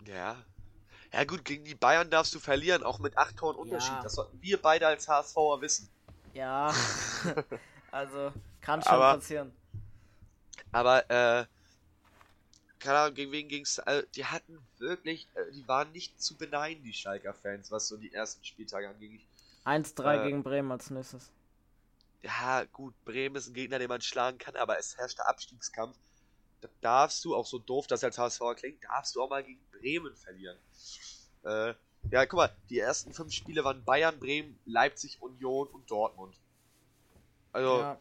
[0.05, 0.35] Ja.
[1.13, 3.93] Ja gut, gegen die Bayern darfst du verlieren, auch mit 8 Toren Unterschied.
[3.93, 4.01] Ja.
[4.01, 5.89] Das sollten wir beide als HSVer wissen.
[6.33, 6.73] Ja.
[7.91, 8.31] also,
[8.61, 9.55] kann schon aber, passieren.
[10.71, 11.45] Aber, äh,
[12.87, 16.83] keine Ahnung, gegen wen ging's, äh, die hatten wirklich, äh, die waren nicht zu beneiden,
[16.83, 19.21] die Schalker-Fans, was so die ersten Spieltage anging.
[19.65, 21.31] 1-3 äh, gegen Bremen als nächstes
[22.27, 25.97] ja, gut, Bremen ist ein Gegner, den man schlagen kann, aber es herrscht der Abstiegskampf.
[26.61, 29.61] Da darfst du, auch so doof das als HSV klingt, darfst du auch mal gegen
[29.71, 30.57] Bremen verlieren.
[31.43, 31.73] Äh,
[32.11, 36.35] ja, guck mal, die ersten fünf Spiele waren Bayern, Bremen, Leipzig, Union und Dortmund.
[37.51, 37.99] Also, ja.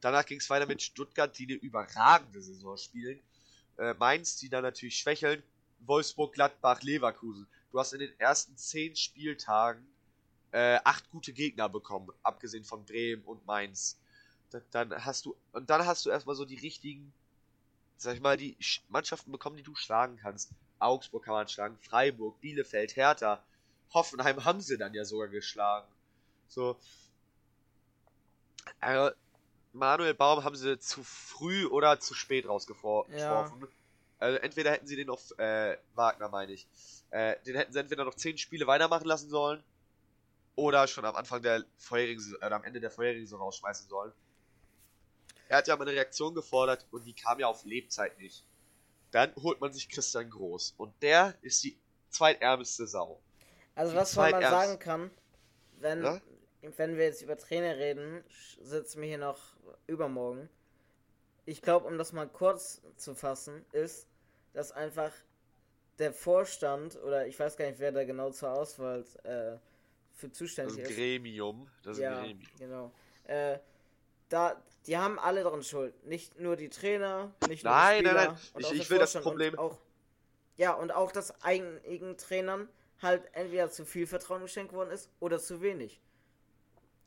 [0.00, 3.20] Danach ging es weiter mit Stuttgart, die eine überragende Saison spielen.
[3.78, 5.42] Äh, Mainz, die dann natürlich schwächeln.
[5.80, 7.46] Wolfsburg, Gladbach, Leverkusen.
[7.72, 9.86] Du hast in den ersten zehn Spieltagen
[10.52, 13.98] äh, acht gute Gegner bekommen, abgesehen von Bremen und Mainz.
[14.72, 17.12] Dann hast du, und dann hast du erstmal so die richtigen,
[17.96, 18.56] sag ich mal, die
[18.88, 20.50] Mannschaften bekommen, die du schlagen kannst.
[20.80, 23.44] Augsburg kann man schlagen, Freiburg, Bielefeld, Hertha,
[23.94, 25.86] Hoffenheim haben sie dann ja sogar geschlagen.
[26.48, 26.76] So.
[28.80, 29.14] Also,
[29.72, 33.12] Manuel Baum haben sie zu früh oder zu spät rausgeworfen.
[33.16, 33.52] Ja.
[34.18, 36.66] Also entweder hätten sie den noch, äh, Wagner meine ich,
[37.10, 39.62] äh, den hätten sie entweder noch zehn Spiele weitermachen lassen sollen
[40.56, 44.12] oder schon am Anfang der vorherigen, äh, am Ende der vorherigen Saison rausschmeißen sollen.
[45.48, 48.44] Er hat ja mal eine Reaktion gefordert und die kam ja auf Lebzeit nicht.
[49.10, 51.76] Dann holt man sich Christian Groß und der ist die
[52.10, 53.20] zweitärmste Sau.
[53.74, 55.10] Also die was man sagen kann,
[55.80, 56.20] wenn, ja?
[56.76, 58.22] Wenn wir jetzt über Trainer reden,
[58.60, 59.38] sitzen wir hier noch
[59.86, 60.48] übermorgen.
[61.46, 64.06] Ich glaube, um das mal kurz zu fassen, ist,
[64.52, 65.12] dass einfach
[65.98, 69.56] der Vorstand oder ich weiß gar nicht, wer da genau zur Auswahl äh,
[70.12, 70.96] für zuständig das ist.
[70.96, 71.68] Gremium.
[71.82, 72.48] Das ist ja, ein Gremium.
[72.58, 72.92] Genau.
[73.24, 73.58] Äh,
[74.28, 76.06] da, die haben alle daran Schuld.
[76.06, 78.24] Nicht nur die Trainer, nicht nur nein, die Spieler.
[78.26, 79.58] Nein, nein, Ich, ich will das Problem.
[79.58, 79.78] Auch,
[80.56, 82.68] ja, und auch, dass einigen Trainern
[83.00, 86.00] halt entweder zu viel Vertrauen geschenkt worden ist oder zu wenig.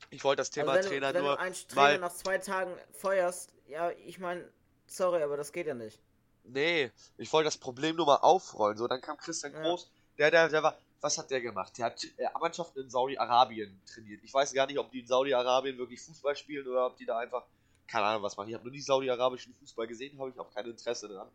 [0.10, 1.32] Ich wollte das Thema also wenn Trainer du, wenn nur.
[1.32, 4.48] Wenn du einen Trainer nach zwei Tagen feuerst, ja, ich meine,
[4.88, 6.00] sorry, aber das geht ja nicht.
[6.44, 8.78] Nee, ich wollte das Problem nur mal aufrollen.
[8.78, 10.30] So, dann kam Christian Groß, ja.
[10.30, 11.78] der, der, der war, was hat der gemacht?
[11.78, 14.22] Der hat äh, Mannschaften in Saudi-Arabien trainiert.
[14.24, 17.18] Ich weiß gar nicht, ob die in Saudi-Arabien wirklich Fußball spielen oder ob die da
[17.18, 17.46] einfach,
[17.88, 18.50] keine Ahnung, was machen.
[18.50, 21.30] Ich habe nur nie saudi-arabischen Fußball gesehen, habe ich auch kein Interesse dran.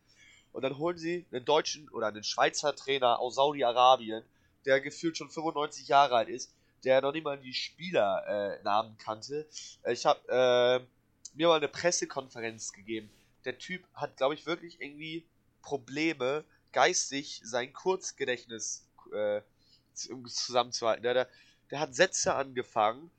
[0.52, 4.24] Und dann holen sie einen deutschen oder einen Schweizer Trainer aus Saudi-Arabien,
[4.64, 6.52] der gefühlt schon 95 Jahre alt ist,
[6.84, 9.48] der noch nicht mal die Spielernamen äh, kannte.
[9.86, 13.10] Ich habe äh, mir mal eine Pressekonferenz gegeben.
[13.44, 15.26] der Typ hat, glaube ich, wirklich irgendwie
[15.62, 19.40] Probleme, geistig sein Kurzgedächtnis äh,
[19.94, 21.02] zusammenzuhalten.
[21.02, 21.28] Der, der,
[21.70, 23.10] der hat Sätze angefangen,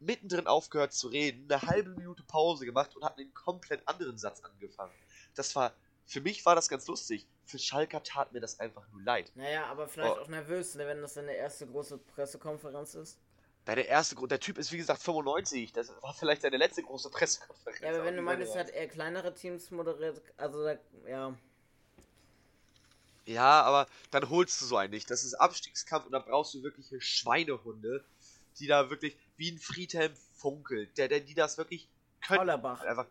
[0.00, 4.40] mittendrin aufgehört zu reden, eine halbe Minute Pause gemacht und hat einen komplett anderen Satz
[4.40, 4.92] angefangen.
[5.34, 5.72] Das war,
[6.06, 7.26] für mich war das ganz lustig.
[7.44, 9.30] Für Schalker tat mir das einfach nur leid.
[9.34, 10.20] Naja, aber vielleicht oh.
[10.20, 13.18] auch nervös, ne, wenn das seine erste große Pressekonferenz ist.
[13.64, 17.10] Bei der erste, der Typ ist wie gesagt 95, das war vielleicht seine letzte große
[17.10, 17.80] Pressekonferenz.
[17.80, 20.76] Ja, aber wenn du meinst, hat er kleinere Teams moderiert, also da,
[21.08, 21.36] ja.
[23.24, 25.10] Ja, aber dann holst du so einen nicht.
[25.10, 28.04] Das ist Abstiegskampf und da brauchst du wirkliche Schweinehunde,
[28.60, 31.88] die da wirklich wie ein Friedhelm funkelt, der, der die das wirklich
[32.20, 32.40] können.
[32.40, 32.82] Hollerbach.
[32.82, 33.06] Einfach.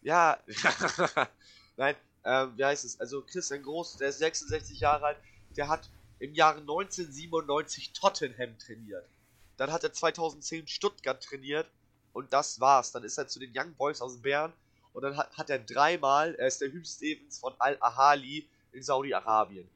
[0.00, 0.42] Ja.
[1.76, 1.94] Nein,
[2.24, 3.00] ähm, wie heißt es?
[3.00, 5.18] Also Christian Groß, der ist 66 Jahre alt,
[5.56, 9.08] der hat im Jahre 1997 Tottenham trainiert.
[9.56, 11.70] Dann hat er 2010 Stuttgart trainiert
[12.12, 12.92] und das war's.
[12.92, 14.52] Dann ist er zu den Young Boys aus Bern
[14.92, 19.68] und dann hat, hat er dreimal, er ist der Hugh Stevens von Al-Ahali in Saudi-Arabien.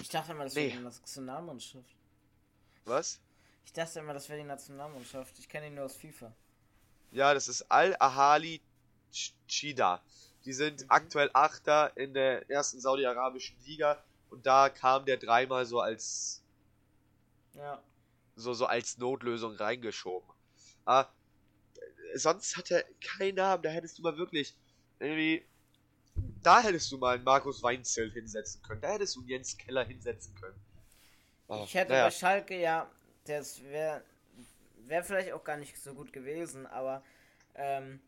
[0.00, 0.68] Ich dachte immer, das nee.
[0.68, 1.96] wäre die Nationalmannschaft.
[2.84, 3.18] Was?
[3.64, 5.38] Ich dachte immer, das wäre die Nationalmannschaft.
[5.38, 6.32] Ich kenne ihn nur aus FIFA.
[7.10, 8.60] Ja, das ist Al-Ahali
[9.46, 10.02] Chida.
[10.48, 10.86] Die sind mhm.
[10.88, 16.42] aktuell Achter in der ersten saudi-arabischen Liga und da kam der dreimal so als
[17.52, 17.82] ja.
[18.34, 20.26] so, so als Notlösung reingeschoben.
[20.86, 21.12] Aber
[22.14, 24.54] äh, sonst hat er keinen Namen, da hättest du mal wirklich
[24.98, 25.44] irgendwie
[26.42, 28.80] da hättest du mal einen Markus Weinzell hinsetzen können.
[28.80, 30.58] Da hättest du einen Jens Keller hinsetzen können.
[31.48, 32.04] Oh, ich hätte naja.
[32.04, 32.90] bei Schalke, ja,
[33.26, 34.02] das wäre
[34.86, 37.02] wär vielleicht auch gar nicht so gut gewesen, aber
[37.54, 38.00] ähm,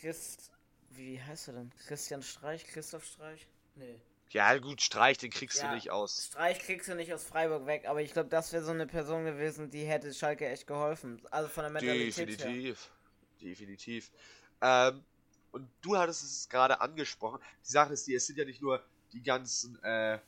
[0.00, 0.50] Christ,
[0.96, 1.72] wie heißt er denn?
[1.86, 2.66] Christian Streich?
[2.66, 3.46] Christoph Streich?
[3.74, 4.00] Nee.
[4.30, 6.24] Ja, gut, Streich, den kriegst ja, du nicht aus.
[6.24, 9.26] Streich kriegst du nicht aus Freiburg weg, aber ich glaube, das wäre so eine Person
[9.26, 11.20] gewesen, die hätte Schalke echt geholfen.
[11.30, 12.90] Also von der Mentalität Definitiv.
[13.40, 13.48] Her.
[13.48, 14.10] Definitiv.
[14.62, 15.04] Ähm,
[15.50, 17.40] und du hattest es gerade angesprochen.
[17.66, 20.18] Die Sache ist, die, es sind ja nicht nur die ganzen äh,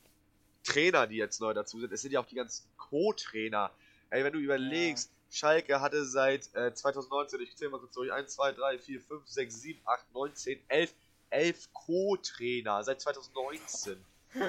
[0.63, 3.71] Trainer, die jetzt neu dazu sind, es sind ja auch die ganzen Co-Trainer.
[4.11, 5.15] Ey, wenn du überlegst, ja.
[5.29, 9.27] Schalke hatte seit äh, 2019, ich zähle mal kurz durch, 1, 2, 3, 4, 5,
[9.27, 10.93] 6, 7, 8, 9, 10, 11,
[11.29, 14.05] 11 Co-Trainer seit 2019.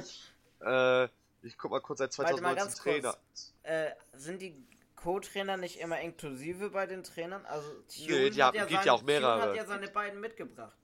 [0.61, 1.05] äh,
[1.43, 3.17] ich guck mal kurz seit 2019 Trainer.
[3.63, 4.55] Äh, sind die
[4.95, 7.45] Co-Trainer nicht immer inklusive bei den Trainern?
[7.47, 7.69] Also
[8.07, 9.41] Nö, die haben, ja gibt seine, ja auch mehrere.
[9.41, 10.77] Tune hat ja seine beiden mitgebracht.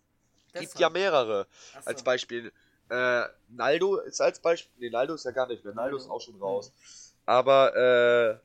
[0.52, 0.68] Deshalb.
[0.68, 1.46] Gibt ja mehrere.
[1.74, 1.81] So.
[1.87, 2.52] Als Beispiel
[2.92, 4.88] äh, Naldo ist als Beispiel.
[4.88, 5.74] Ne, Naldo ist ja gar nicht mehr.
[5.74, 6.70] Naldo ist auch schon raus.
[6.70, 7.22] Mhm.
[7.24, 8.38] Aber äh,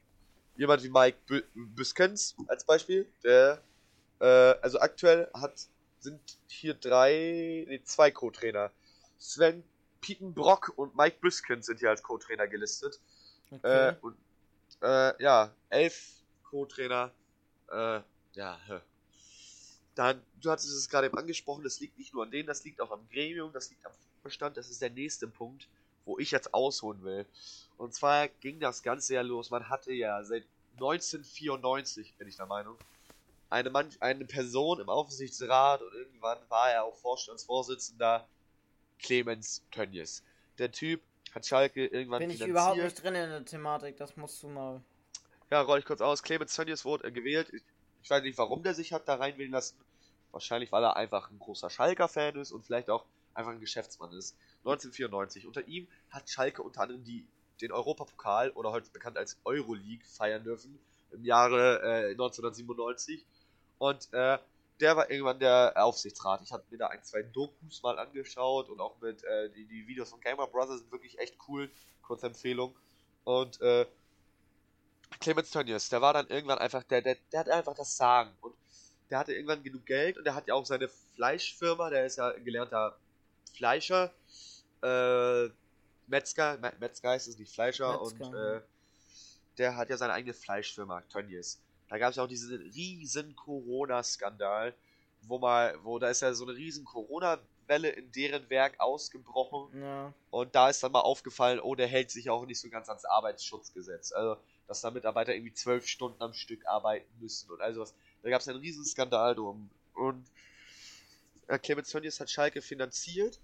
[0.57, 3.61] jemand wie Mike B Büskens als Beispiel, der
[4.19, 5.53] äh, also aktuell hat
[5.99, 8.71] sind hier drei, nee, zwei Co-Trainer.
[9.17, 9.63] Sven
[10.01, 12.99] Pietenbrock und Mike Büskens sind hier als Co-Trainer gelistet.
[13.49, 13.89] Okay.
[13.89, 14.15] Äh, und
[14.81, 17.11] äh, ja, elf Co-Trainer.
[17.69, 18.01] Äh,
[18.33, 18.59] ja,
[19.95, 22.79] dann, du hattest es gerade eben angesprochen, das liegt nicht nur an denen, das liegt
[22.81, 23.91] auch am Gremium, das liegt am
[24.21, 25.67] Verstand, das ist der nächste Punkt,
[26.07, 27.25] wo ich jetzt ausholen will.
[27.77, 30.43] Und zwar ging das Ganze ja los, man hatte ja seit
[30.73, 32.75] 1994, bin ich der Meinung,
[33.49, 38.27] eine, Mann, eine Person im Aufsichtsrat und irgendwann war er auch Vorstandsvorsitzender,
[38.99, 40.23] Clemens Tönnies.
[40.57, 41.01] Der Typ
[41.33, 44.81] hat Schalke irgendwann Bin ich überhaupt nicht drin in der Thematik, das musst du mal.
[45.51, 46.23] Ja, roll ich kurz aus.
[46.23, 47.49] Clemens Tönnies wurde gewählt.
[47.53, 47.61] Ich,
[48.03, 49.77] ich weiß nicht, warum der sich hat da reinwählen lassen.
[50.31, 54.35] Wahrscheinlich, weil er einfach ein großer Schalker-Fan ist und vielleicht auch einfach ein Geschäftsmann ist.
[54.67, 55.45] 1994.
[55.47, 57.27] Unter ihm hat Schalke unter anderem die,
[57.61, 60.79] den Europapokal oder heute bekannt als Euroleague feiern dürfen
[61.11, 63.25] im Jahre äh, 1997.
[63.77, 64.37] Und äh,
[64.79, 66.41] der war irgendwann der Aufsichtsrat.
[66.43, 69.87] Ich hatte mir da ein, zwei Dokus mal angeschaut und auch mit äh, die, die
[69.87, 71.69] Videos von Gamer Brothers sind wirklich echt cool.
[72.01, 72.75] Kurze Empfehlung.
[73.23, 73.85] Und äh,
[75.19, 78.31] Clemens Tönnies, der war dann irgendwann einfach, der, der, der hat einfach das Sagen.
[78.41, 78.55] Und
[79.09, 82.29] der hatte irgendwann genug Geld und der hat ja auch seine Fleischfirma, der ist ja
[82.29, 82.97] ein gelernter
[83.55, 84.13] Fleischer.
[84.81, 85.49] Äh,
[86.07, 88.27] Metzger, Metzger heißt es nicht Fleischer Metzger.
[88.27, 88.61] und äh,
[89.57, 91.59] der hat ja seine eigene Fleischfirma, Tönnies.
[91.89, 94.73] Da gab es ja auch diesen riesen Corona-Skandal,
[95.21, 99.81] wo mal, wo da ist ja so eine riesen Corona-Welle in deren Werk ausgebrochen.
[99.81, 100.13] Ja.
[100.29, 103.05] Und da ist dann mal aufgefallen, oh, der hält sich auch nicht so ganz ans
[103.05, 104.11] Arbeitsschutzgesetz.
[104.11, 104.37] Also,
[104.67, 107.95] dass da Mitarbeiter irgendwie zwölf Stunden am Stück arbeiten müssen und all sowas.
[108.21, 109.69] Da gab es einen riesen Skandal drum.
[109.93, 110.29] Und
[111.47, 113.39] äh, Clemens Tönnies hat Schalke finanziert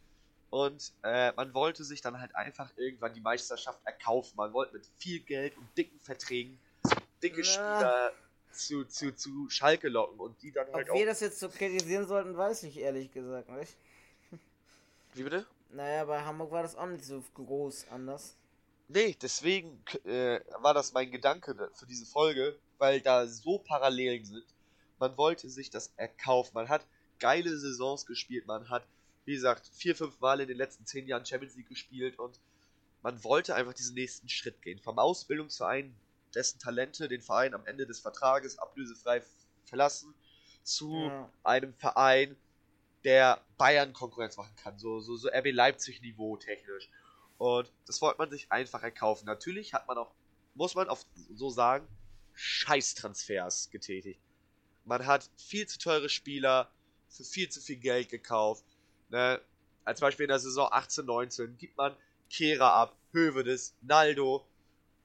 [0.54, 4.36] und äh, man wollte sich dann halt einfach irgendwann die Meisterschaft erkaufen.
[4.38, 6.60] Man wollte mit viel Geld und dicken Verträgen
[7.24, 7.44] dicke ja.
[7.44, 8.12] Spieler
[8.52, 11.00] zu, zu, zu Schalke locken und die dann halt Ob auch.
[11.00, 13.76] wir das jetzt so kritisieren sollten, weiß ich ehrlich gesagt nicht.
[15.16, 15.48] Wie bitte?
[15.72, 18.36] Naja, bei Hamburg war das auch nicht so groß anders.
[18.90, 24.46] Nee, deswegen äh, war das mein Gedanke für diese Folge, weil da so Parallelen sind.
[25.00, 26.52] Man wollte sich das erkaufen.
[26.54, 26.86] Man hat
[27.18, 28.46] geile Saisons gespielt.
[28.46, 28.86] Man hat,
[29.26, 32.40] wie gesagt, vier, fünf Mal in den letzten zehn Jahren Champions League gespielt und
[33.02, 34.80] man wollte einfach diesen nächsten Schritt gehen.
[34.80, 35.94] Vom Ausbildungsverein,
[36.34, 39.22] dessen Talente den Verein am Ende des Vertrages ablösefrei
[39.66, 40.14] verlassen,
[40.64, 41.30] zu ja.
[41.44, 42.38] einem Verein,
[43.04, 44.80] der Bayern Konkurrenz machen kann.
[44.80, 46.90] So, so, so RB Leipzig Niveau technisch.
[47.38, 49.26] Und das wollte man sich einfach erkaufen.
[49.26, 50.14] Natürlich hat man auch,
[50.56, 51.00] muss man auch
[51.34, 51.86] so sagen,
[52.34, 54.22] Scheißtransfers getätigt.
[54.86, 56.72] Man hat viel zu teure Spieler
[57.10, 58.64] für viel zu viel Geld gekauft.
[59.14, 59.40] Ne?
[59.86, 61.96] Als Beispiel in der Saison 18, 19 gibt man
[62.32, 64.44] Kehra ab, Hövedes, Naldo,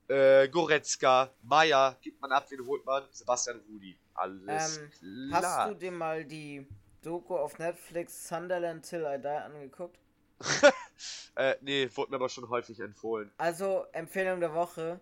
[0.09, 3.03] äh, Goretzka, Meier gibt man ab, wen holt man?
[3.11, 3.99] Sebastian Rudi.
[4.15, 4.91] Alles ähm,
[5.29, 5.43] klar.
[5.43, 6.67] Hast du dir mal die
[7.03, 9.99] Doku auf Netflix Sunderland Till I Die angeguckt?
[11.37, 13.31] äh, nee, wurde mir aber schon häufig empfohlen.
[13.37, 15.01] Also, Empfehlung der Woche.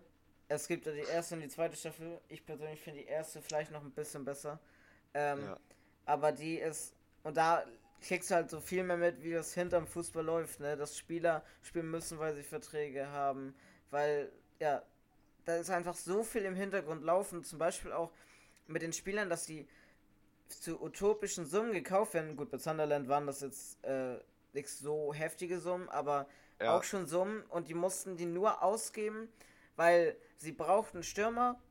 [0.49, 2.19] Es gibt ja die erste und die zweite Staffel.
[2.27, 4.59] Ich persönlich finde die erste vielleicht noch ein bisschen besser.
[5.13, 5.57] Ähm, ja.
[6.05, 6.93] Aber die ist.
[7.23, 7.63] Und da
[8.01, 10.77] kriegst du halt so viel mehr mit, wie das hinterm Fußball läuft, ne?
[10.77, 13.55] Dass Spieler spielen müssen, weil sie Verträge haben.
[13.89, 14.83] Weil, ja,
[15.45, 17.43] da ist einfach so viel im Hintergrund laufen.
[17.43, 18.11] Zum Beispiel auch
[18.67, 19.67] mit den Spielern, dass die
[20.47, 22.35] zu utopischen Summen gekauft werden.
[22.35, 24.17] Gut, bei Sunderland waren das jetzt äh,
[24.53, 26.27] nicht so heftige Summen, aber
[26.61, 26.77] ja.
[26.77, 29.29] auch schon Summen und die mussten die nur ausgeben,
[29.75, 31.61] weil sie brauchten Stürmer,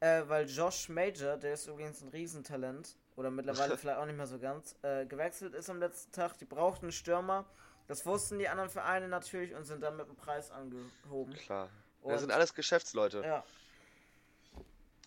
[0.00, 4.28] äh, weil Josh Major, der ist übrigens ein Riesentalent, oder mittlerweile vielleicht auch nicht mehr
[4.28, 6.38] so ganz, äh, gewechselt ist am letzten Tag.
[6.38, 7.44] Die brauchten Stürmer.
[7.88, 11.34] Das wussten die anderen Vereine natürlich und sind dann mit dem Preis angehoben.
[11.34, 11.68] Klar.
[12.02, 13.22] Und das sind alles Geschäftsleute.
[13.24, 13.44] Ja.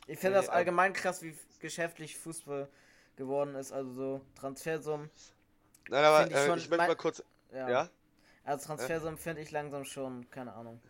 [0.08, 2.68] Ich finde das allgemein krass, wie geschäftlich Fußball
[3.16, 3.72] geworden ist.
[3.72, 5.10] Also so Transfersummen.
[5.90, 7.24] Nein, aber ich, äh, ich möchte mal kurz.
[7.54, 7.70] Ja.
[7.70, 7.90] ja?
[8.44, 10.82] Also Transfersummen finde ich langsam schon, keine Ahnung.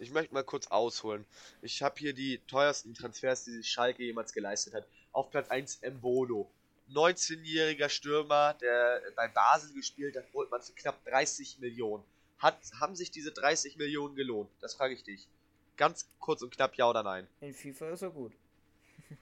[0.00, 1.26] Ich möchte mal kurz ausholen.
[1.60, 4.86] Ich habe hier die teuersten Transfers, die sich Schalke jemals geleistet hat.
[5.12, 6.50] Auf Platz 1 Embolo.
[6.90, 12.02] 19-jähriger Stürmer, der bei Basel gespielt hat, holt man für knapp 30 Millionen.
[12.38, 14.50] Hat, haben sich diese 30 Millionen gelohnt?
[14.62, 15.28] Das frage ich dich.
[15.76, 17.28] Ganz kurz und knapp ja oder nein.
[17.42, 18.32] In FIFA ist er gut.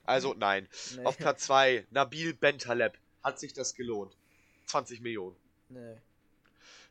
[0.05, 0.69] Also nein.
[0.97, 1.05] Nee.
[1.05, 2.99] Auf Platz 2 Nabil Bentaleb.
[3.25, 4.15] Hat sich das gelohnt?
[4.67, 5.35] 20 Millionen.
[5.71, 5.97] Nee.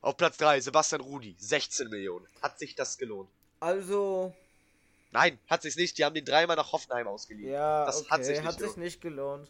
[0.01, 1.35] Auf Platz 3 Sebastian Rudi.
[1.37, 2.27] 16 Millionen.
[2.41, 3.29] Hat sich das gelohnt?
[3.59, 4.33] Also.
[5.11, 5.97] Nein, hat sich nicht.
[5.97, 7.51] Die haben den dreimal nach Hoffenheim ausgeliehen.
[7.51, 8.09] Ja, das okay.
[8.09, 9.49] hat sich nicht hat sich nicht gelohnt.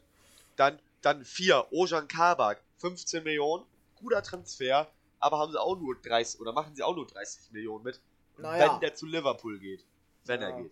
[0.55, 2.61] Dann, dann 4 Ojan Kabak.
[2.77, 3.65] 15 Millionen.
[3.95, 4.87] Guter Transfer.
[5.19, 7.99] Aber haben sie auch nur 30 oder machen sie auch nur 30 Millionen mit,
[8.37, 8.73] naja.
[8.73, 9.83] wenn der zu Liverpool geht.
[10.25, 10.49] Wenn ja.
[10.49, 10.71] er geht.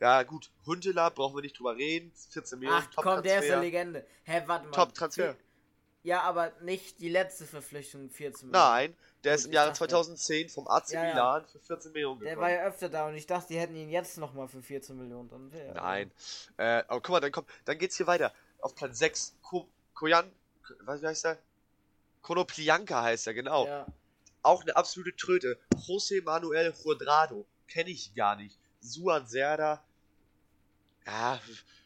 [0.00, 2.12] Ja, gut, Huntela brauchen wir nicht drüber reden.
[2.30, 2.84] 14 Millionen.
[2.88, 4.06] Ach komm, der ist eine Legende.
[4.24, 4.72] Hä, warte mal.
[4.72, 5.34] Top-Transfer.
[6.08, 8.66] Ja, aber nicht die letzte Verpflichtung 14 Millionen.
[8.66, 12.34] Nein, der ist im Jahre 2010 vom AC ja, Milan für 14 Millionen gekommen.
[12.34, 14.96] Der war ja öfter da und ich dachte, die hätten ihn jetzt nochmal für 14
[14.96, 15.28] Millionen.
[15.28, 16.10] Dann Nein.
[16.56, 18.32] Äh, aber guck mal, dann kommt, dann geht's hier weiter.
[18.62, 20.32] Auf Platz 6, Ko Koyan,
[20.86, 21.38] was heißt der?
[22.22, 23.66] Konoplianka heißt er, genau.
[23.66, 23.86] Ja.
[24.40, 25.58] Auch eine absolute Tröte.
[25.74, 28.58] José Manuel Cuadrado, kenne ich gar nicht.
[28.80, 29.84] Suan Serda,
[31.04, 31.38] ja,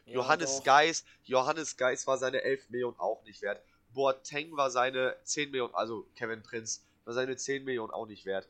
[0.06, 0.62] Johannes.
[0.62, 3.60] Geis, Johannes Geis war seine 11 Millionen auch nicht wert.
[3.94, 8.48] Boateng war seine 10 Millionen, also Kevin Prinz, war seine 10 Millionen auch nicht wert.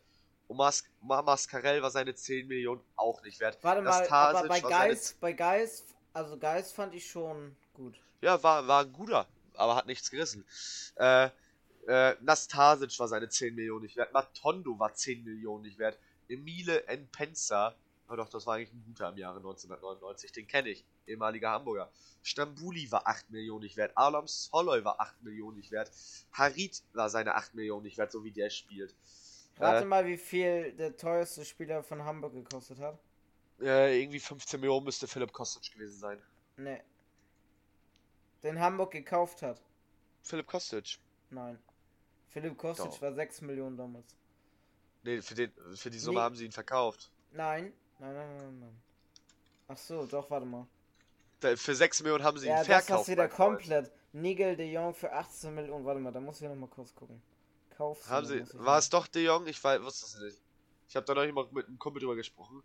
[0.48, 3.58] Und Mas Mascarell war seine 10 Millionen auch nicht wert.
[3.62, 7.94] Warte mal, aber bei Geis, bei Geis, also Geis fand ich schon gut.
[8.20, 10.44] Ja, war, war ein guter, aber hat nichts gerissen.
[10.96, 11.30] Äh,
[11.86, 14.12] äh, Nastasic war seine 10 Millionen nicht wert.
[14.12, 15.98] Matondo war 10 Millionen nicht wert.
[16.28, 17.74] Emile Npenza
[18.12, 20.32] aber doch, das war eigentlich ein guter im Jahre 1999.
[20.32, 20.84] Den kenne ich.
[21.06, 21.90] Ehemaliger Hamburger.
[22.22, 23.96] Stambuli war 8 Millionen nicht wert.
[23.96, 25.90] Alam Soloy war 8 Millionen nicht wert.
[26.30, 28.94] Harit war seine 8 Millionen nicht wert, so wie der spielt.
[29.56, 32.98] Rate äh, mal, wie viel der teuerste Spieler von Hamburg gekostet hat.
[33.62, 36.22] Äh, irgendwie 15 Millionen müsste Philipp Kostic gewesen sein.
[36.58, 36.82] Nee.
[38.42, 39.62] Den Hamburg gekauft hat.
[40.20, 40.98] Philipp Kostic?
[41.30, 41.58] Nein.
[42.28, 43.00] Philipp Kostic Doch.
[43.00, 44.14] war 6 Millionen damals.
[45.02, 46.24] Nee, für, den, für die Summe nee.
[46.24, 47.10] haben sie ihn verkauft.
[47.32, 47.72] Nein,
[48.02, 48.82] Nein, nein, nein, nein.
[49.68, 50.66] Ach so, doch, warte mal.
[51.40, 52.88] Für 6 Millionen haben sie ja, ihn verkauft.
[52.88, 53.92] Ja, das hast wieder komplett.
[54.12, 55.84] Nigel de Jong für 18 Millionen.
[55.84, 57.22] Warte mal, da muss ich noch mal kurz gucken.
[57.76, 58.08] Kauf.
[58.10, 59.46] Haben sie, war es doch de Jong?
[59.46, 60.42] Ich weiß, wusste es nicht.
[60.88, 62.64] Ich habe da noch immer mit einem Kumpel drüber gesprochen.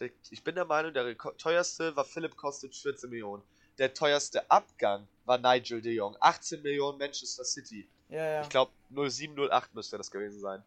[0.00, 3.42] Der, ich bin der Meinung, der teuerste war Philipp Kostic 14 Millionen.
[3.78, 6.14] Der teuerste Abgang war Nigel de Jong.
[6.20, 7.88] 18 Millionen Manchester City.
[8.10, 8.42] Ja, ja.
[8.42, 10.62] Ich glaube 0708 müsste das gewesen sein.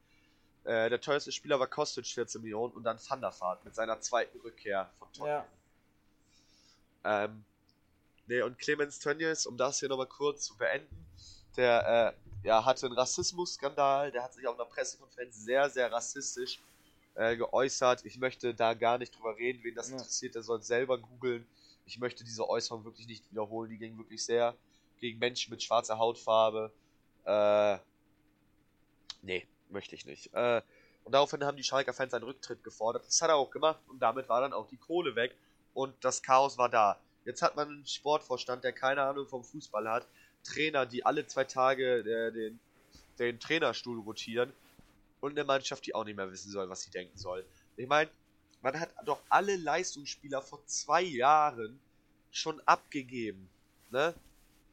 [0.68, 4.02] Äh, der teuerste Spieler war Kostic 14 Millionen und dann Van der Vaart mit seiner
[4.02, 5.46] zweiten Rückkehr von Tottenham.
[7.06, 7.24] Ja.
[7.24, 7.46] Ähm,
[8.28, 11.06] nee, und Clemens Tönnies, um das hier nochmal kurz zu beenden,
[11.56, 16.60] der äh, ja, hatte einen Rassismus-Skandal, der hat sich auf einer Pressekonferenz sehr, sehr rassistisch
[17.16, 18.04] äh, geäußert.
[18.04, 19.96] Ich möchte da gar nicht drüber reden, wen das ja.
[19.96, 21.48] interessiert, der soll selber googeln.
[21.86, 24.54] Ich möchte diese Äußerung wirklich nicht wiederholen, die ging wirklich sehr
[25.00, 26.74] gegen Menschen mit schwarzer Hautfarbe.
[27.24, 27.78] Äh,
[29.22, 30.34] nee, möchte ich nicht.
[30.34, 30.62] Äh,
[31.04, 33.06] und daraufhin haben die Schalker Fans einen Rücktritt gefordert.
[33.08, 35.36] Das hat er auch gemacht und damit war dann auch die Kohle weg
[35.74, 37.00] und das Chaos war da.
[37.24, 40.08] Jetzt hat man einen Sportvorstand, der keine Ahnung vom Fußball hat,
[40.44, 42.60] Trainer, die alle zwei Tage äh, den,
[43.20, 44.52] den Trainerstuhl rotieren
[45.22, 47.46] und eine Mannschaft, die auch nicht mehr wissen soll, was sie denken soll.
[47.76, 48.10] Ich meine,
[48.62, 51.80] man hat doch alle Leistungsspieler vor zwei Jahren
[52.32, 53.50] schon abgegeben.
[53.92, 54.14] Ne?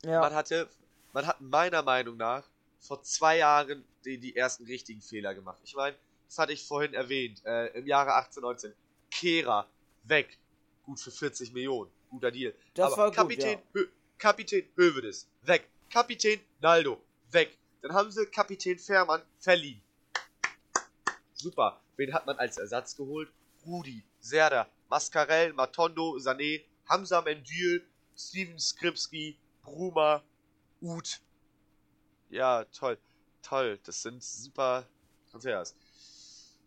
[0.03, 0.21] Ja.
[0.21, 0.69] Man hatte,
[1.13, 2.45] man hat meiner Meinung nach
[2.85, 5.59] vor zwei Jahren die, die ersten richtigen Fehler gemacht.
[5.65, 8.75] Ich meine, das hatte ich vorhin erwähnt, äh, im Jahre 1819.
[9.11, 9.67] Kehra
[10.05, 10.39] weg,
[10.85, 12.55] gut für 40 Millionen, guter Deal.
[12.75, 13.93] Das Aber war Kapitän, gut, ja.
[14.19, 15.69] Kapitän Hövedes, weg.
[15.91, 17.57] Kapitän Naldo, weg.
[17.81, 19.81] Dann haben sie Kapitän Fährmann verliehen.
[21.35, 21.81] Super.
[21.97, 23.31] Wen hat man als Ersatz geholt?
[23.65, 30.23] Rudi, Serda, Mascarell, Matondo, Sané, Hamza Mendül, Steven Skripski, Bruma,
[30.81, 31.21] Uth.
[32.35, 32.99] Ja, toll.
[33.43, 33.79] Toll.
[33.85, 34.85] Das sind super
[35.31, 35.77] Transfers.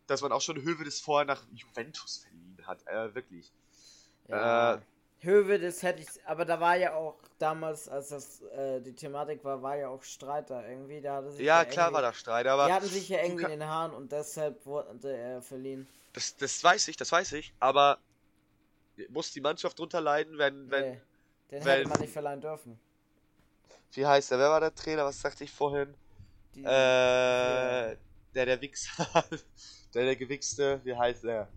[0.07, 2.88] Dass man auch schon Hövedes vorher nach Juventus verliehen hat.
[2.88, 3.51] Äh, wirklich.
[4.30, 4.76] Ja.
[4.76, 4.80] Äh,
[5.20, 9.61] Hövedes hätte ich, aber da war ja auch damals, als das äh, die Thematik war,
[9.61, 11.01] war ja auch Streit da irgendwie.
[11.01, 12.68] Da hatte sich ja, ja klar war da Streit, aber.
[12.68, 15.88] Die hatten sich ja irgendwie in den Haaren und deshalb wurde er verliehen.
[16.13, 17.97] Das, das weiß ich, das weiß ich, aber
[19.09, 20.70] muss die Mannschaft drunter leiden, wenn.
[20.70, 21.01] wenn nee,
[21.51, 22.80] den wenn, hätte man nicht verleihen dürfen.
[23.93, 24.39] Wie heißt er?
[24.39, 25.05] Wer war der Trainer?
[25.05, 25.93] Was sagte ich vorhin?
[26.55, 27.95] Die, äh, ja.
[28.35, 29.07] der, der Wichser.
[29.93, 30.81] der, der Gewichste.
[30.83, 31.47] Wie heißt er?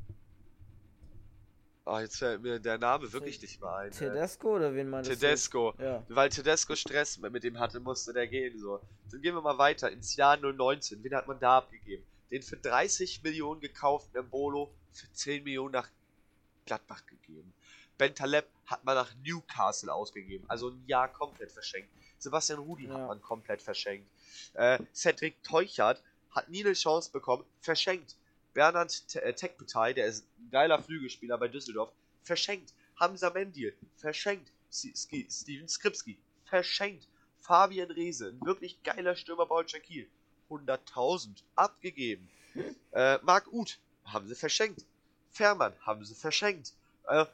[1.86, 3.90] Oh, jetzt fällt mir der Name wirklich nicht mehr ein.
[3.90, 5.72] Tedesco oder wen meinst Tedesco.
[5.76, 5.82] du?
[5.82, 6.04] Ja.
[6.08, 8.58] Weil Tedesco Stress mit dem hatte, musste der gehen.
[8.58, 8.80] So.
[9.10, 11.02] Dann gehen wir mal weiter ins Jahr 019.
[11.02, 12.04] Wen hat man da abgegeben?
[12.30, 15.88] Den für 30 Millionen gekauften Embolo für 10 Millionen nach
[16.66, 17.52] Gladbach gegeben.
[17.98, 20.44] Ben Taleb hat man nach Newcastle ausgegeben.
[20.48, 21.90] Also ein Jahr komplett verschenkt.
[22.20, 22.94] Sebastian Rudi ja.
[22.94, 24.08] hat man komplett verschenkt.
[24.54, 27.44] Äh, Cedric Teuchert hat nie eine Chance bekommen.
[27.60, 28.14] Verschenkt.
[28.54, 31.92] Bernhard äh, Tekpetai, der ist ein geiler Flügelspieler bei Düsseldorf,
[32.22, 32.74] verschenkt.
[32.96, 34.52] Hamza Mendil, verschenkt.
[34.70, 37.08] Steven Skripski, verschenkt.
[37.40, 40.06] Fabian Reese, ein wirklich geiler Stürmer bei Kiel,
[40.50, 42.28] 100.000 abgegeben.
[42.92, 44.84] Äh, Marc Uth, haben sie verschenkt.
[45.30, 46.74] Fährmann, haben sie verschenkt.
[47.06, 47.24] Äh,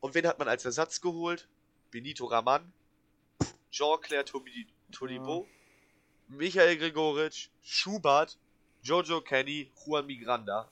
[0.00, 1.48] und wen hat man als Ersatz geholt?
[1.90, 2.72] Benito Raman,
[3.76, 6.34] Jean-Claire Todibo, ja.
[6.34, 8.38] Michael Gregoritsch, Schubert,
[8.82, 10.70] Jojo Kenny, Juan Migranda.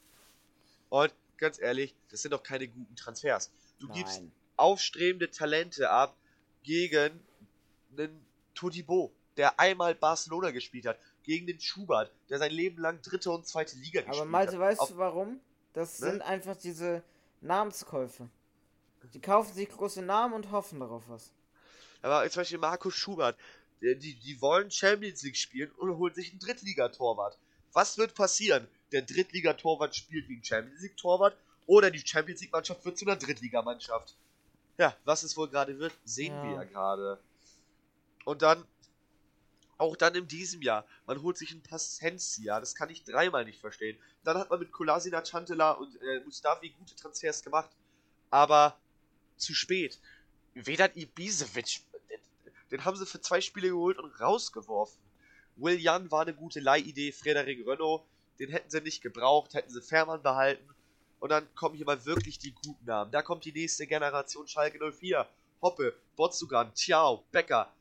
[0.88, 3.50] Und ganz ehrlich, das sind doch keine guten Transfers.
[3.78, 3.98] Du Nein.
[3.98, 4.22] gibst
[4.56, 6.16] aufstrebende Talente ab
[6.62, 7.20] gegen
[7.92, 8.24] einen
[8.54, 13.46] Todibo, der einmal Barcelona gespielt hat, gegen den Schubert, der sein Leben lang dritte und
[13.46, 14.22] zweite Liga gespielt hat.
[14.22, 15.40] Aber Malte, weißt Auf, du warum?
[15.74, 16.10] Das ne?
[16.10, 17.02] sind einfach diese
[17.42, 18.30] Namenskäufe.
[19.12, 21.34] Die kaufen sich große Namen und hoffen darauf was.
[22.04, 23.38] Aber zum Beispiel Markus Schubert,
[23.80, 27.38] die, die wollen Champions League spielen und holen sich einen Drittligatorwart.
[27.72, 28.68] Was wird passieren?
[28.92, 31.34] Der Drittligatorwart spielt wie ein Champions League-Torwart
[31.66, 34.14] oder die Champions League-Mannschaft wird zu einer Drittligamannschaft.
[34.76, 36.42] Ja, was es wohl gerade wird, sehen ja.
[36.44, 37.18] wir ja gerade.
[38.26, 38.66] Und dann,
[39.78, 43.60] auch dann in diesem Jahr, man holt sich ein Passencia, das kann ich dreimal nicht
[43.60, 43.98] verstehen.
[44.24, 47.70] Dann hat man mit Kolasina, Chantela und äh, Mustafi gute Transfers gemacht,
[48.30, 48.78] aber
[49.38, 49.98] zu spät.
[50.54, 51.80] Vedat Ibisevic,
[52.70, 54.98] den, haben sie für zwei Spiele geholt und rausgeworfen.
[55.56, 58.02] Will Jan war eine gute Leihidee, Frederik Renault,
[58.38, 60.68] den hätten sie nicht gebraucht, hätten sie Fährmann behalten.
[61.20, 63.10] Und dann kommen hier mal wirklich die guten Namen.
[63.10, 65.26] Da kommt die nächste Generation Schalke 04.
[65.62, 67.72] Hoppe, Botsugan, Tiao, Becker,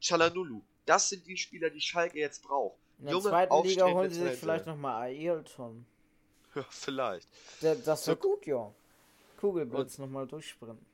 [0.00, 0.60] Chalanulu.
[0.86, 2.76] Das sind die Spieler, die Schalke jetzt braucht.
[2.98, 5.84] In der Junge, zweiten Liga holen sie sich vielleicht nochmal Ailton.
[6.54, 7.28] Ja, vielleicht.
[7.62, 8.72] Der, das wird so, gut, ja.
[9.40, 10.91] Kugelblitz nochmal durchsprinten.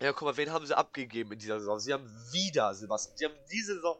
[0.00, 1.78] Ja, guck mal, wen haben sie abgegeben in dieser Saison?
[1.78, 3.16] Sie haben wieder Sebastian.
[3.16, 3.98] Sie haben diese Saison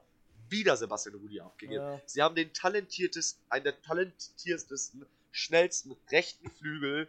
[0.49, 1.83] wieder Sebastian Rudi abgegeben.
[1.83, 2.01] Ja.
[2.07, 7.09] Sie haben den talentiertesten, einen der talentiertesten, schnellsten rechten Flügel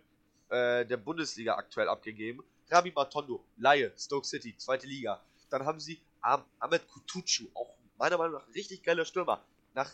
[0.49, 2.43] äh, der Bundesliga aktuell abgegeben.
[2.69, 5.21] Rabi Matondo, Laie, Stoke City, zweite Liga.
[5.49, 9.91] Dann haben sie Am Ahmed Kutucu, auch meiner Meinung nach richtig geiler Stürmer, nach,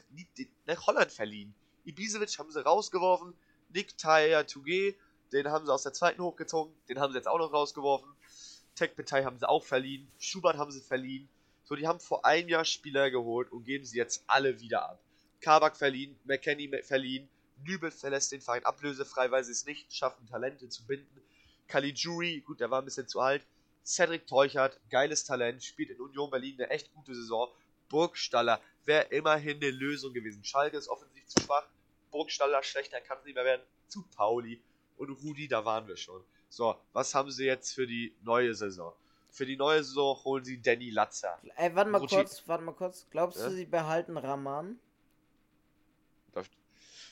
[0.66, 1.54] nach Holland verliehen.
[1.86, 3.34] Ibisevic haben sie rausgeworfen.
[3.74, 4.96] Nick Taya Tuge,
[5.34, 6.74] den haben sie aus der zweiten hochgezogen.
[6.88, 8.10] Den haben sie jetzt auch noch rausgeworfen.
[8.76, 10.12] Tech Petai haben sie auch verliehen.
[10.20, 11.30] Schubert haben sie verliehen.
[11.64, 15.00] So, die haben vor einem Jahr Spieler geholt und geben sie jetzt alle wieder ab.
[15.42, 17.28] Kabak verliehen, McKenny verliehen,
[17.64, 21.22] Nübel verlässt den Verein ablösefrei, weil sie es nicht schaffen, Talente zu binden.
[21.68, 23.46] Caligiuri, gut, der war ein bisschen zu alt.
[23.86, 27.50] Cedric Teuchert, geiles Talent, spielt in Union Berlin eine echt gute Saison.
[27.90, 30.44] Burgstaller wäre immerhin eine Lösung gewesen.
[30.44, 31.68] Schalke ist offensiv zu schwach.
[32.12, 33.64] Burgstaller schlechter kann es nicht mehr werden.
[33.88, 34.62] Zu Pauli.
[34.98, 36.24] Und Rudi, da waren wir schon.
[36.52, 38.92] So, was haben sie jetzt für die neue Saison?
[39.30, 41.40] Für die neue Saison holen sie Danny Latzer.
[41.56, 43.08] Ey, warte mal Ruti kurz, warte mal kurz.
[43.10, 43.48] Glaubst ja?
[43.48, 44.78] du, sie behalten Raman?
[46.36, 46.52] Läuft.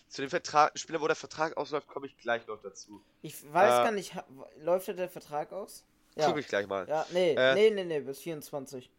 [0.10, 3.02] Zu dem Vertrag, Spieler, wo der Vertrag ausläuft, komme ich gleich noch dazu.
[3.22, 4.14] Ich weiß äh, gar nicht,
[4.58, 5.86] läuft der Vertrag aus?
[6.18, 6.28] Ja.
[6.28, 6.86] Guck ich gleich mal.
[6.90, 8.92] Ja, nee, äh, nee, nee, nee, bis 24.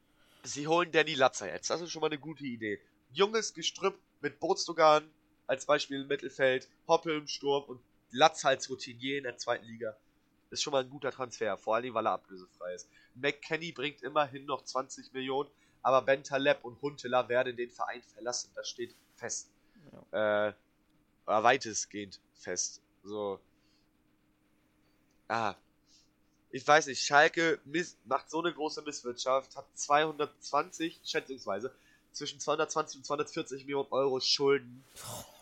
[0.44, 1.68] Sie holen Danny Latzer jetzt.
[1.68, 2.80] Das ist schon mal eine gute Idee.
[3.12, 5.04] Junges Gestrüpp mit Bootstogan
[5.46, 9.94] als Beispiel im Mittelfeld, Hoppel im Sturm und Latz als Routinier in der zweiten Liga.
[10.50, 12.88] Ist schon mal ein guter Transfer, vor allem weil er ablösefrei ist.
[13.14, 15.48] McKenny bringt immerhin noch 20 Millionen,
[15.82, 18.50] aber Bentaleb und Huntela werden den Verein verlassen.
[18.54, 19.48] Das steht fest.
[20.12, 20.48] Ja.
[20.48, 20.54] Äh,
[21.26, 22.82] weitestgehend fest.
[23.04, 23.38] So.
[25.28, 25.54] Ah.
[26.52, 27.60] Ich weiß nicht, Schalke
[28.04, 31.72] macht so eine große Misswirtschaft, hat 220, schätzungsweise,
[32.10, 34.84] zwischen 220 und 240 Millionen Euro Schulden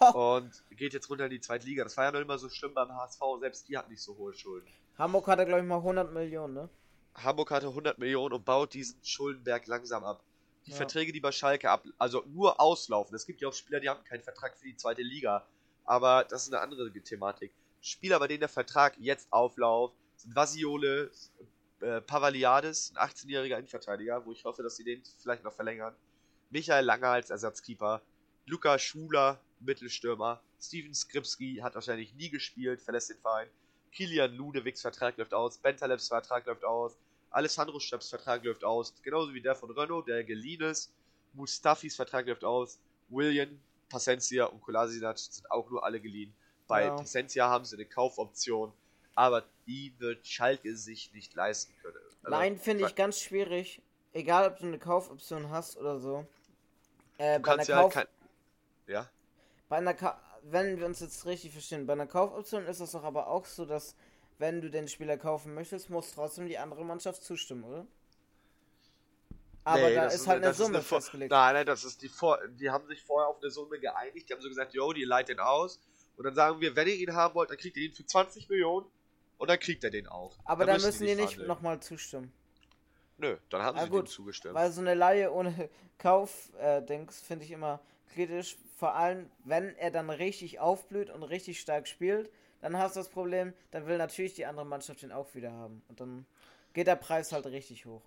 [0.12, 1.84] und geht jetzt runter in die zweite Liga.
[1.84, 4.34] Das war ja noch immer so schlimm beim HSV, selbst die hat nicht so hohe
[4.34, 4.68] Schulden.
[4.98, 6.68] Hamburg hatte, glaube ich, mal 100 Millionen, ne?
[7.14, 10.22] Hamburg hatte 100 Millionen und baut diesen Schuldenberg langsam ab.
[10.66, 10.76] Die ja.
[10.76, 13.14] Verträge, die bei Schalke ab, also nur auslaufen.
[13.14, 15.46] Es gibt ja auch Spieler, die haben keinen Vertrag für die zweite Liga.
[15.84, 17.52] Aber das ist eine andere Thematik.
[17.80, 21.10] Spieler, bei denen der Vertrag jetzt aufläuft, sind Vasiole,
[21.80, 25.94] äh, Pavaliades, ein 18-jähriger Innenverteidiger, wo ich hoffe, dass sie den vielleicht noch verlängern.
[26.50, 28.02] Michael Langer als Ersatzkeeper.
[28.46, 30.40] Luca Schuler, Mittelstürmer.
[30.60, 33.48] Steven Skripski hat wahrscheinlich nie gespielt, verlässt den Verein.
[33.92, 36.96] Kilian Ludewigs Vertrag läuft aus, Bentalebs Vertrag läuft aus,
[37.30, 40.92] Alessandro Stöps Vertrag läuft aus, genauso wie der von Renault, der geliehen ist.
[41.34, 42.78] Mustafis Vertrag läuft aus,
[43.08, 46.34] William, Pacencia und Kolasinac sind auch nur alle geliehen.
[46.66, 46.96] Bei ja.
[46.96, 48.72] Pacencia haben sie eine Kaufoption,
[49.14, 51.96] aber die wird Schalke sich nicht leisten können.
[52.22, 53.80] Also, Nein, finde ich ganz schwierig.
[54.12, 56.26] Egal, ob du eine Kaufoption hast oder so.
[57.18, 57.96] Äh, bei einer ja Kauf...
[57.96, 58.94] Halt kein...
[58.94, 59.10] Ja?
[59.68, 60.20] Bei einer Ka
[60.50, 63.64] wenn wir uns jetzt richtig verstehen, bei einer Kaufoption ist es doch aber auch so,
[63.64, 63.94] dass
[64.38, 67.86] wenn du den Spieler kaufen möchtest, muss trotzdem die andere Mannschaft zustimmen, oder?
[69.64, 71.30] Aber nee, da ist halt eine Summe eine festgelegt.
[71.30, 74.32] Nein, nein, das ist die Vor die haben sich vorher auf eine Summe geeinigt, die
[74.32, 75.80] haben so gesagt, yo, die leitet den aus.
[76.16, 78.48] Und dann sagen wir, wenn ihr ihn haben wollt, dann kriegt ihr ihn für 20
[78.48, 78.86] Millionen
[79.36, 80.36] und dann kriegt er den auch.
[80.44, 82.32] Aber dann, dann müssen, die nicht nochmal zustimmen.
[83.18, 84.54] Nö, dann haben ah, sie gut, dem zugestimmt.
[84.54, 85.68] Weil so eine Laie ohne
[85.98, 87.80] Kauf-Dings äh, finde ich immer
[88.14, 93.00] kritisch, vor allem, wenn er dann richtig aufblüht und richtig stark spielt, dann hast du
[93.00, 95.82] das Problem, dann will natürlich die andere Mannschaft den auch wieder haben.
[95.88, 96.26] Und dann
[96.74, 98.02] geht der Preis halt richtig hoch.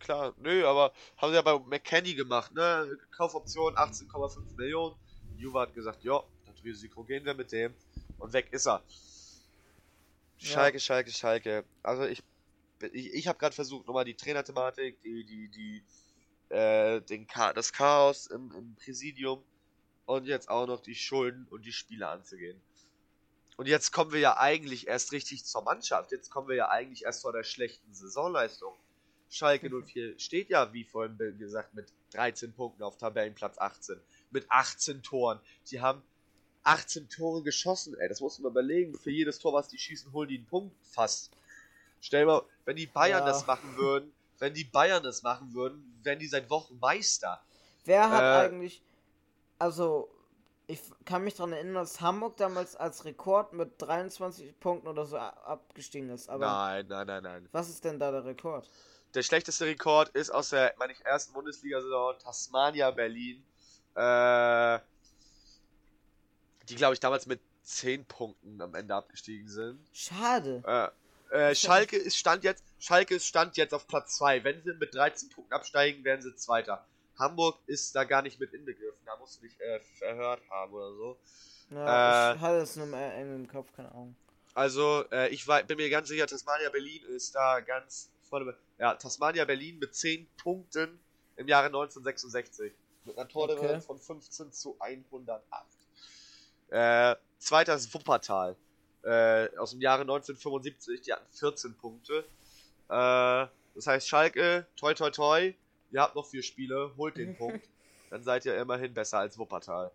[0.00, 2.98] Klar, nö, aber haben sie ja bei McKenny gemacht, ne?
[3.16, 4.96] Kaufoption 18,5 Millionen.
[5.36, 7.72] Juve hat gesagt, ja, das Risiko gehen wir mit dem.
[8.18, 8.82] Und weg ist er.
[10.38, 10.80] Schalke, ja.
[10.80, 11.64] Schalke, Schalke.
[11.84, 12.20] Also ich,
[12.92, 15.84] ich, ich habe gerade versucht, nochmal die Trainerthematik, die, die, die,
[16.52, 19.44] äh, den das Chaos im, im Präsidium
[20.10, 22.60] und jetzt auch noch die Schulden und die Spiele anzugehen.
[23.56, 26.10] Und jetzt kommen wir ja eigentlich erst richtig zur Mannschaft.
[26.12, 28.74] Jetzt kommen wir ja eigentlich erst vor der schlechten Saisonleistung.
[29.28, 34.00] Schalke 04 steht ja, wie vorhin gesagt, mit 13 Punkten auf Tabellenplatz 18.
[34.32, 35.38] Mit 18 Toren.
[35.70, 36.02] Die haben
[36.64, 38.08] 18 Tore geschossen, ey.
[38.08, 38.98] Das muss man überlegen.
[38.98, 41.30] Für jedes Tor, was die schießen, holen die einen Punkt fast.
[42.00, 43.26] Stell mal, wenn die Bayern ja.
[43.26, 47.40] das machen würden, wenn die Bayern das machen würden, wären die seit Wochen Meister.
[47.84, 48.82] Wer hat äh, eigentlich,
[49.60, 50.10] also
[50.66, 55.16] ich kann mich daran erinnern, dass Hamburg damals als Rekord mit 23 Punkten oder so
[55.16, 56.28] abgestiegen ist.
[56.28, 57.48] Aber nein, nein, nein, nein.
[57.52, 58.70] Was ist denn da der Rekord?
[59.14, 63.44] Der schlechteste Rekord ist aus der, meine ich, ersten Bundesliga-Saison Tasmania Berlin.
[63.96, 64.78] Äh,
[66.68, 69.80] die, glaube ich, damals mit 10 Punkten am Ende abgestiegen sind.
[69.92, 70.62] Schade.
[71.32, 74.44] Äh, äh, Schalke ist Stand jetzt, Schalke ist Stand jetzt auf Platz 2.
[74.44, 76.86] Wenn sie mit 13 Punkten absteigen, werden sie Zweiter.
[77.20, 79.00] Hamburg ist da gar nicht mit inbegriffen.
[79.04, 81.18] Da musst du dich äh, verhört haben oder so.
[81.70, 84.16] Ja, äh, ich hatte es nur im Kopf, keine Ahnung.
[84.54, 88.56] Also, äh, ich war, bin mir ganz sicher, Tasmania Berlin ist da ganz vorne.
[88.78, 90.98] Ja, Tasmania Berlin mit 10 Punkten
[91.36, 92.72] im Jahre 1966.
[93.04, 93.86] Mit einer Tordifferenz okay.
[93.86, 95.42] von 15 zu 108.
[96.70, 98.56] Äh, zweiter ist Wuppertal.
[99.02, 101.02] Äh, aus dem Jahre 1975.
[101.02, 102.24] Die hatten 14 Punkte.
[102.88, 105.54] Äh, das heißt, Schalke, toi toi toi,
[105.90, 107.68] ihr habt noch vier Spiele, holt den Punkt.
[108.10, 109.92] Dann seid ihr immerhin besser als Wuppertal.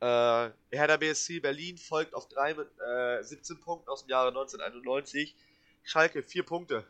[0.00, 5.34] Äh, Hertha BSC Berlin folgt auf 3 mit äh, 17 Punkten aus dem Jahre 1991.
[5.82, 6.86] Schalke 4 Punkte.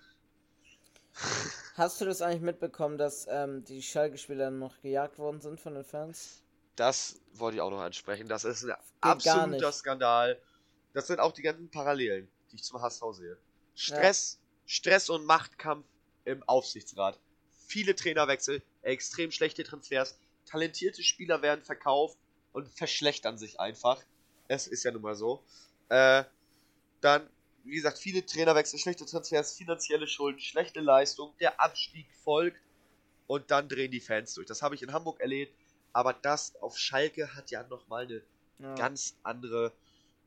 [1.74, 5.84] Hast du das eigentlich mitbekommen, dass ähm, die Schalke-Spieler noch gejagt worden sind von den
[5.84, 6.42] Fans?
[6.76, 8.28] Das wollte ich auch noch ansprechen.
[8.28, 10.40] Das ist ein Geht absoluter Skandal.
[10.92, 13.38] Das sind auch die ganzen Parallelen, die ich zum HSV sehe.
[13.74, 14.48] Stress, ja.
[14.66, 15.86] Stress und Machtkampf
[16.24, 17.18] im Aufsichtsrat
[17.72, 22.18] viele Trainerwechsel, extrem schlechte Transfers, talentierte Spieler werden verkauft
[22.52, 24.02] und verschlechtern sich einfach.
[24.48, 25.42] Es ist ja nun mal so.
[25.88, 26.24] Äh,
[27.00, 27.28] dann
[27.64, 32.60] wie gesagt, viele Trainerwechsel, schlechte Transfers, finanzielle Schulden, schlechte Leistung, der Abstieg folgt
[33.26, 34.46] und dann drehen die Fans durch.
[34.46, 35.54] Das habe ich in Hamburg erlebt,
[35.92, 38.22] aber das auf Schalke hat ja nochmal eine
[38.58, 38.74] ja.
[38.74, 39.72] ganz andere,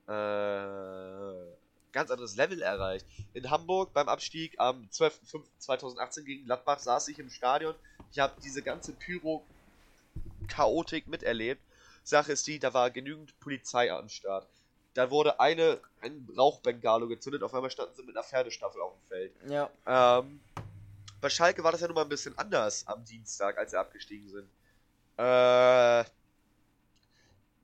[0.07, 1.64] äh,
[1.95, 3.07] ganz anderes Level erreicht.
[3.33, 7.73] In Hamburg beim Abstieg am 12.05.2018 gegen Gladbach saß ich im Stadion.
[8.11, 11.61] Ich habe diese ganze Pyro-Chaotik miterlebt.
[12.03, 14.45] Sache ist die, da war genügend Polizei am Start.
[14.93, 19.01] Da wurde eine, ein Rauchbengalo gezündet, auf einmal standen sie mit einer Pferdestaffel auf dem
[19.07, 19.33] Feld.
[19.47, 19.69] Ja.
[19.87, 20.39] Ähm,
[21.21, 24.29] bei Schalke war das ja nun mal ein bisschen anders am Dienstag, als sie abgestiegen
[24.29, 24.47] sind.
[25.17, 26.03] Äh,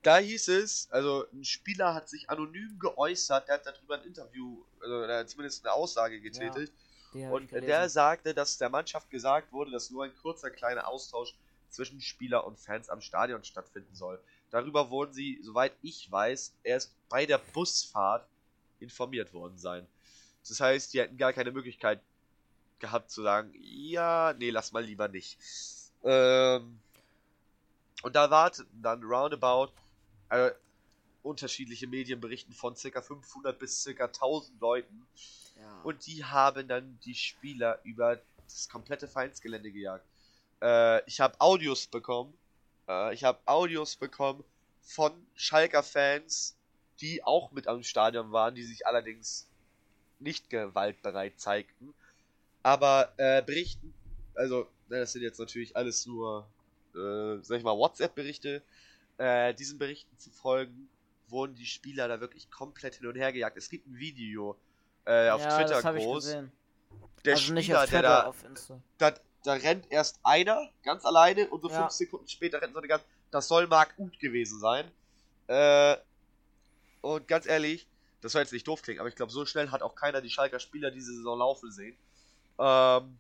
[0.02, 4.64] da hieß es, also ein Spieler hat sich anonym geäußert, der hat darüber ein Interview,
[4.82, 6.74] also zumindest eine Aussage getätigt.
[7.14, 11.36] Ja, und der sagte, dass der Mannschaft gesagt wurde, dass nur ein kurzer kleiner Austausch
[11.70, 14.20] zwischen Spieler und Fans am Stadion stattfinden soll.
[14.50, 18.26] Darüber wurden sie, soweit ich weiß, erst bei der Busfahrt
[18.80, 19.88] informiert worden sein.
[20.48, 22.02] Das heißt, die hätten gar keine Möglichkeit
[22.80, 25.38] gehabt zu sagen, ja, nee, lass mal lieber nicht.
[26.04, 26.80] Ähm,
[28.02, 29.72] und da warteten dann roundabout
[30.32, 30.52] äh,
[31.24, 33.02] unterschiedliche Medien berichten von ca.
[33.02, 34.06] 500 bis ca.
[34.06, 35.06] 1000 Leuten.
[35.60, 35.82] Ja.
[35.84, 40.06] Und die haben dann die Spieler über das komplette Feindsgelände gejagt.
[40.62, 42.34] Äh, ich habe Audios bekommen.
[42.88, 44.44] Äh, ich habe Audios bekommen
[44.82, 46.58] von Schalker Fans,
[47.00, 49.48] die auch mit am Stadion waren, die sich allerdings
[50.20, 51.94] nicht gewaltbereit zeigten.
[52.64, 53.94] Aber äh, berichten,
[54.36, 56.48] also, das sind jetzt natürlich alles nur,
[56.96, 58.62] äh, sag ich mal, WhatsApp-Berichte,
[59.22, 60.90] äh, diesen Berichten zu folgen,
[61.28, 63.56] wurden die Spieler da wirklich komplett hin und her gejagt.
[63.56, 64.58] Es gibt ein Video
[65.06, 66.26] äh, auf ja, Twitter das groß.
[67.24, 68.82] Der also Spieler, Twitter, der da, auf Insta.
[68.98, 69.14] Da,
[69.44, 71.82] da rennt erst einer ganz alleine und so ja.
[71.82, 73.04] fünf Sekunden später rennt so eine ganz.
[73.30, 74.92] Das soll Mark Uth gewesen sein.
[75.48, 75.98] Äh,
[77.02, 77.88] und ganz ehrlich,
[78.22, 80.30] das soll jetzt nicht doof klingen, aber ich glaube, so schnell hat auch keiner die
[80.30, 81.96] Schalker Spieler diese Saison laufen sehen.
[82.60, 83.18] Ähm,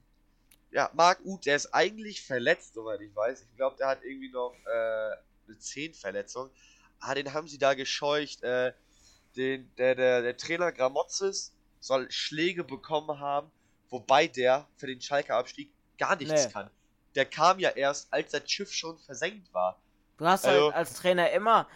[0.72, 3.41] ja, Marc Uth, der ist eigentlich verletzt, soweit ich weiß.
[3.41, 5.16] Ich glaube, der hat irgendwie noch äh,
[5.52, 6.49] eine Zehenverletzung.
[6.99, 8.43] Ah, den haben sie da gescheucht.
[8.43, 8.74] Äh,
[9.36, 13.52] den, der, der, der Trainer Gramozis soll Schläge bekommen haben,
[13.89, 16.52] wobei der für den Schalker Abstieg gar nichts nee.
[16.52, 16.70] kann.
[17.16, 19.80] Der kam ja erst, als das Schiff schon versenkt war.
[20.18, 21.68] Du hast also, halt als Trainer immer,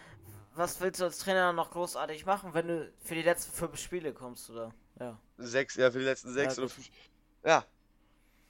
[0.54, 4.12] was willst du als Trainer noch großartig machen, wenn du für die letzten fünf Spiele
[4.12, 4.72] kommst, oder?
[4.98, 5.18] Ja.
[5.36, 6.88] Sechs, ja, für die letzten sechs ja, oder fünf.
[7.44, 7.66] Ja.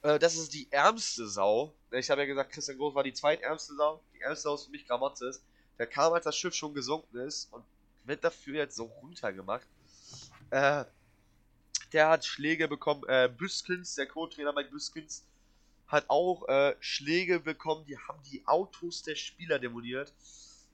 [0.07, 1.73] Äh, das ist die ärmste Sau.
[1.91, 4.01] Ich habe ja gesagt, Christian Groß war die zweitärmste Sau.
[4.15, 5.41] Die ärmste Sau ist für mich Gramozis.
[5.77, 7.63] Der kam, als das Schiff schon gesunken ist und
[8.05, 9.67] wird dafür jetzt so runtergemacht.
[10.49, 10.85] Äh,
[11.91, 13.03] der hat Schläge bekommen.
[13.07, 15.25] Äh, Büskens, der Co-Trainer Mike Büskens,
[15.87, 17.85] hat auch äh, Schläge bekommen.
[17.85, 20.13] Die haben die Autos der Spieler demoliert.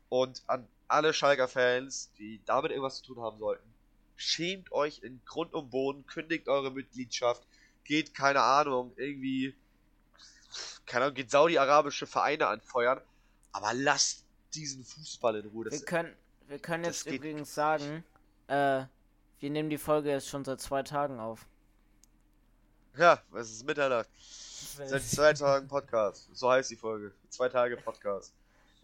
[0.09, 3.67] Und an alle Schalker-Fans, die damit irgendwas zu tun haben sollten,
[4.15, 7.41] schämt euch in Grund und Boden, kündigt eure Mitgliedschaft,
[7.83, 9.55] geht, keine Ahnung, irgendwie,
[10.85, 13.01] keine Ahnung, geht saudi-arabische Vereine anfeuern,
[13.51, 15.65] aber lasst diesen Fußball in Ruhe.
[15.65, 16.15] Das, wir können,
[16.47, 18.03] wir können jetzt übrigens sagen,
[18.47, 18.83] äh,
[19.39, 21.45] wir nehmen die Folge jetzt schon seit zwei Tagen auf.
[22.95, 24.09] Ja, es ist Mitternacht.
[24.15, 26.29] Seit zwei Tagen Podcast.
[26.33, 27.11] So heißt die Folge.
[27.29, 28.33] Zwei Tage Podcast.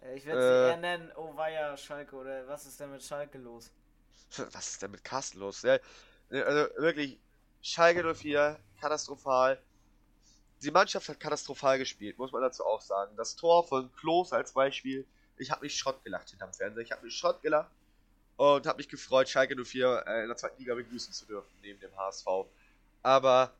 [0.01, 3.03] Äh, ich werde sie äh, eher nennen, oh weia, Schalke, oder was ist denn mit
[3.03, 3.71] Schalke los?
[4.51, 5.61] Was ist denn mit Carsten los?
[5.63, 5.77] Ja,
[6.29, 7.19] also wirklich,
[7.61, 9.61] Schalke 04, katastrophal.
[10.61, 13.15] Die Mannschaft hat katastrophal gespielt, muss man dazu auch sagen.
[13.15, 15.05] Das Tor von Klos als Beispiel,
[15.37, 16.83] ich habe mich Schrott gelacht hinterm Fernseher.
[16.83, 17.71] Ich habe mich Schrott gelacht
[18.37, 21.79] und habe mich gefreut, Schalke 04 äh, in der zweiten Liga begrüßen zu dürfen, neben
[21.79, 22.27] dem HSV.
[23.03, 23.53] Aber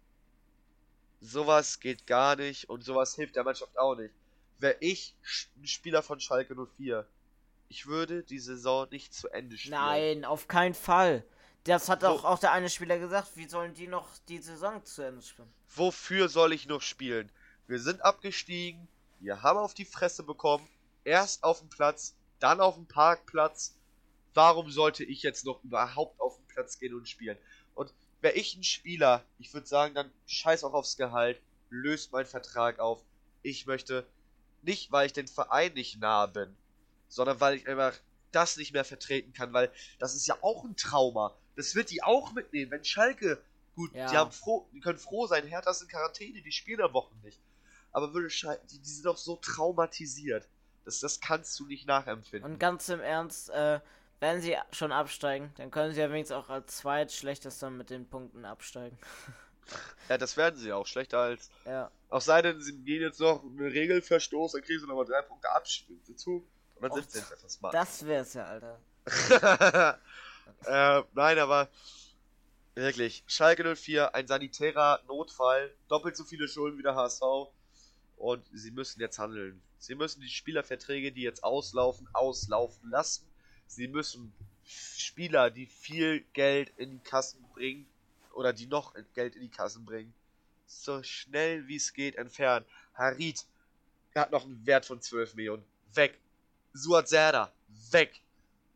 [1.22, 4.14] sowas geht gar nicht und sowas hilft der Mannschaft auch nicht.
[4.60, 5.16] Wäre ich
[5.58, 7.06] ein Spieler von Schalke 04,
[7.70, 9.76] ich würde die Saison nicht zu Ende spielen.
[9.76, 11.24] Nein, auf keinen Fall.
[11.64, 13.36] Das hat auch, auch der eine Spieler gesagt.
[13.36, 15.52] Wie sollen die noch die Saison zu Ende spielen?
[15.76, 17.32] Wofür soll ich noch spielen?
[17.68, 18.88] Wir sind abgestiegen,
[19.20, 20.68] wir haben auf die Fresse bekommen,
[21.04, 23.76] erst auf dem Platz, dann auf dem Parkplatz.
[24.34, 27.38] Warum sollte ich jetzt noch überhaupt auf den Platz gehen und spielen?
[27.76, 32.26] Und wäre ich ein Spieler, ich würde sagen, dann scheiß auch aufs Gehalt, löst meinen
[32.26, 33.02] Vertrag auf.
[33.42, 34.08] Ich möchte
[34.62, 36.56] nicht, weil ich den Verein nicht nahe bin,
[37.08, 37.94] sondern weil ich einfach
[38.32, 41.36] das nicht mehr vertreten kann, weil das ist ja auch ein Trauma.
[41.56, 42.72] Das wird die auch mitnehmen.
[42.72, 43.42] Wenn Schalke,
[43.76, 44.10] gut, ja.
[44.10, 47.20] die, haben froh, die können froh sein, Hertha ist in Quarantäne, die spielen am Wochen
[47.24, 47.40] nicht.
[47.92, 50.48] Aber würde Schalke, die, die sind doch so traumatisiert.
[50.86, 52.50] Das, das kannst du nicht nachempfinden.
[52.50, 53.80] Und ganz im Ernst, äh,
[54.20, 58.46] wenn sie schon absteigen, dann können sie ja wenigstens auch als zweitschlechtester mit den Punkten
[58.46, 58.98] absteigen.
[60.08, 60.88] Ja, das werden sie auch.
[60.88, 61.52] Schlechter als.
[61.64, 61.92] Ja.
[62.10, 65.48] Auch sei denn, sie gehen jetzt noch einen Regelverstoß, dann kriegen sie nochmal drei Punkte
[65.52, 66.44] Abzug.
[66.76, 67.74] Und dann sind sie jetzt etwas smart.
[67.76, 68.80] Das wär's ja, Alter.
[70.66, 71.70] äh, nein, aber
[72.80, 73.24] Wirklich.
[73.28, 77.52] Schalke 04, ein sanitärer Notfall, doppelt so viele Schulden wie der HSV.
[78.16, 79.62] Und sie müssen jetzt handeln.
[79.80, 83.26] Sie müssen die Spielerverträge, die jetzt auslaufen, auslaufen lassen.
[83.68, 84.32] Sie müssen
[84.66, 87.86] Spieler, die viel Geld in die Kassen bringen,
[88.34, 90.14] oder die noch Geld in die Kassen bringen,
[90.66, 92.66] so schnell wie es geht entfernen.
[92.94, 93.46] Harit
[94.16, 95.66] hat noch einen Wert von 12 Millionen.
[95.96, 96.18] Weg.
[96.72, 97.52] Suat Serda.
[97.92, 98.22] Weg.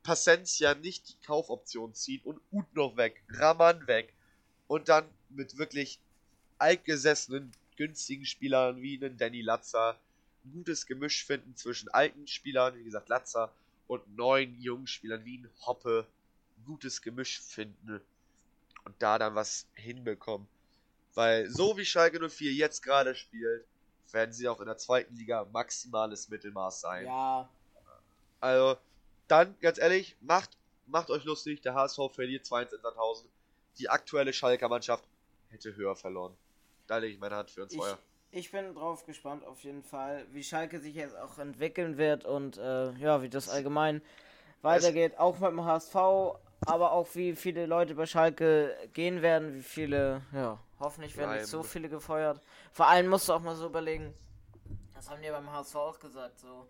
[0.04, 3.24] Pacencia nicht die Kaufoption zieht und Ut noch weg.
[3.30, 4.14] Raman weg.
[4.68, 6.00] Und dann mit wirklich
[6.58, 9.98] altgesessenen, günstigen Spielern wie einen Danny Latzer
[10.46, 13.52] ein gutes Gemisch finden zwischen alten Spielern, wie gesagt Latzer,
[13.88, 16.06] und neuen jungen Spielern wie ein Hoppe.
[16.58, 18.02] Ein gutes Gemisch finden
[18.86, 20.48] und da dann was hinbekommen.
[21.14, 23.66] Weil so wie Schalke 04 jetzt gerade spielt,
[24.12, 27.06] werden sie auch in der zweiten Liga maximales Mittelmaß sein.
[27.06, 27.50] Ja.
[28.40, 28.78] Also,
[29.28, 30.58] dann, ganz ehrlich, macht,
[30.88, 33.30] macht euch lustig, der HSV verliert 2-1 in Sandhausen.
[33.78, 35.06] Die aktuelle Schalker Mannschaft
[35.50, 36.36] hätte höher verloren.
[36.88, 37.98] Da lege ich meine Hand für ins Feuer.
[38.32, 42.58] Ich bin drauf gespannt auf jeden Fall, wie Schalke sich jetzt auch entwickeln wird und
[42.58, 44.02] äh, ja, wie das allgemein
[44.64, 45.20] weitergeht.
[45.20, 45.96] Auch mit dem HSV,
[46.66, 51.46] aber auch wie viele Leute bei Schalke gehen werden, wie viele, ja, hoffentlich werden nicht
[51.46, 52.42] so viele gefeuert.
[52.72, 54.14] Vor allem musst du auch mal so überlegen,
[54.96, 56.68] das haben die beim HSV auch gesagt, so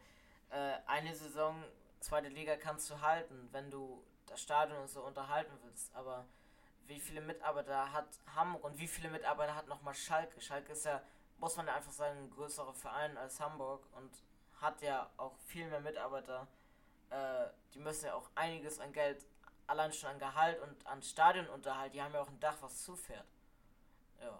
[0.49, 1.55] äh, eine Saison,
[2.03, 6.25] zweite Liga kannst du halten, wenn du das Stadion so unterhalten willst, aber
[6.85, 10.39] wie viele Mitarbeiter hat Hamburg und wie viele Mitarbeiter hat nochmal Schalke?
[10.41, 11.01] Schalke ist ja,
[11.39, 14.11] muss man ja einfach sagen, ein größerer Verein als Hamburg und
[14.59, 16.47] hat ja auch viel mehr Mitarbeiter.
[17.09, 19.25] Äh, die müssen ja auch einiges an Geld
[19.67, 23.25] allein schon an Gehalt und an Stadionunterhalt, die haben ja auch ein Dach, was zufährt.
[24.21, 24.39] Ja.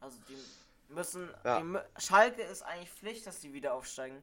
[0.00, 0.38] Also die
[0.88, 1.34] müssen.
[1.44, 1.60] Ja.
[1.60, 4.22] Die, Schalke ist eigentlich Pflicht, dass die wieder aufsteigen.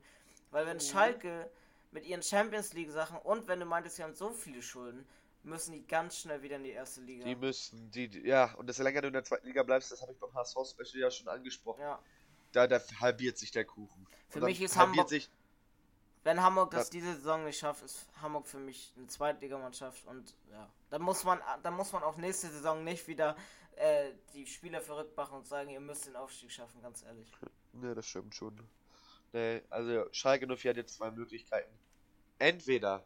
[0.51, 0.81] Weil wenn mhm.
[0.81, 1.49] Schalke
[1.91, 5.07] mit ihren Champions League Sachen und wenn du meintest, sie haben so viele Schulden,
[5.43, 7.25] müssen die ganz schnell wieder in die erste Liga.
[7.25, 10.11] Die müssen, die, ja, und desto länger du in der zweiten Liga bleibst, das habe
[10.11, 11.81] ich beim HSV Special ja schon angesprochen.
[11.81, 11.99] Ja.
[12.51, 14.07] Da, da halbiert sich der Kuchen.
[14.27, 15.09] Für mich ist Hamburg.
[15.09, 15.29] Sich,
[16.23, 20.69] wenn Hamburg das diese Saison nicht schafft, ist Hamburg für mich eine Zweitligamannschaft und ja,
[20.89, 23.35] dann muss man, dann muss man auch nächste Saison nicht wieder
[23.75, 27.31] äh, die Spieler verrückt machen und sagen, ihr müsst den Aufstieg schaffen, ganz ehrlich.
[27.71, 28.59] Ne, das stimmt schon.
[29.33, 31.71] Nee, also Schalke 04 hat jetzt zwei Möglichkeiten.
[32.39, 33.03] Entweder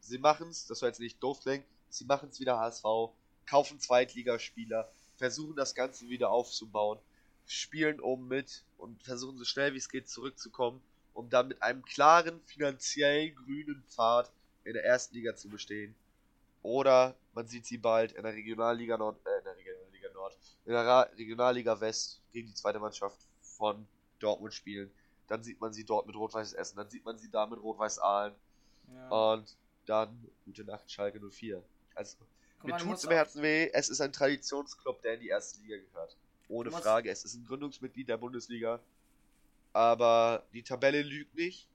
[0.00, 2.84] sie machen es, das soll jetzt nicht doof klingen, sie machen es wieder HSV,
[3.46, 6.98] kaufen Zweitligaspieler, versuchen das Ganze wieder aufzubauen,
[7.46, 10.82] spielen oben mit und versuchen so schnell wie es geht zurückzukommen
[11.16, 14.30] um dann mit einem klaren finanziellen grünen Pfad
[14.64, 15.94] in der ersten Liga zu bestehen.
[16.62, 20.72] Oder man sieht sie bald in der Regionalliga Nord, äh, in der Regionalliga Nord, in
[20.72, 23.86] der Ra Regionalliga West gegen die zweite Mannschaft von
[24.18, 24.90] Dortmund spielen.
[25.28, 27.98] Dann sieht man sie dort mit Rot-Weiß Essen, dann sieht man sie da mit Rot-Weiß
[27.98, 28.34] Aalen.
[28.92, 29.32] Ja.
[29.32, 29.56] Und
[29.86, 31.62] dann gute Nacht Schalke 04.
[31.94, 32.18] Also,
[32.58, 35.60] Guck mir tut es im Herzen weh, es ist ein Traditionsclub, der in die erste
[35.62, 36.16] Liga gehört.
[36.48, 38.80] Ohne Frage, es ist ein Gründungsmitglied der Bundesliga.
[39.72, 41.68] Aber die Tabelle lügt nicht.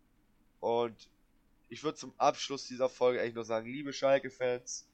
[0.59, 1.09] Und
[1.69, 4.87] ich würde zum Abschluss dieser Folge eigentlich nur sagen, liebe Schalke-Fans,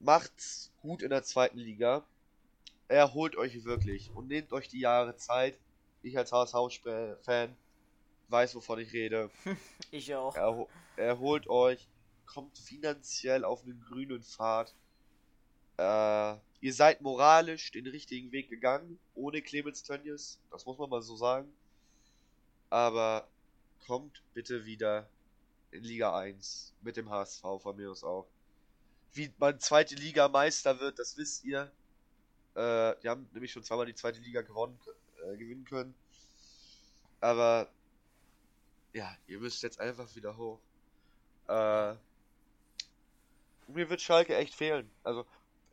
[0.00, 2.04] macht's gut in der zweiten Liga.
[2.88, 5.58] Erholt euch wirklich und nehmt euch die Jahre Zeit.
[6.06, 7.56] Ich als HSV-Fan
[8.28, 9.30] weiß, wovon ich rede.
[9.90, 10.34] ich auch.
[10.36, 11.88] Erho erholt euch,
[12.24, 14.74] kommt finanziell auf einen grünen Pfad.
[15.78, 20.40] Äh, ihr seid moralisch den richtigen Weg gegangen, ohne Clemens Tönnies.
[20.50, 21.52] Das muss man mal so sagen
[22.70, 23.28] aber
[23.86, 25.08] kommt bitte wieder
[25.70, 28.26] in Liga 1 mit dem HSV von mir aus auch.
[29.12, 31.70] Wie man zweite Liga Meister wird, das wisst ihr.
[32.54, 34.78] Äh, die haben nämlich schon zweimal die zweite Liga gewonnen,
[35.26, 35.94] äh, gewinnen können.
[37.20, 37.68] Aber
[38.92, 40.58] ja, ihr müsst jetzt einfach wieder hoch.
[41.48, 41.94] Äh,
[43.68, 44.90] mir wird Schalke echt fehlen.
[45.02, 45.26] Also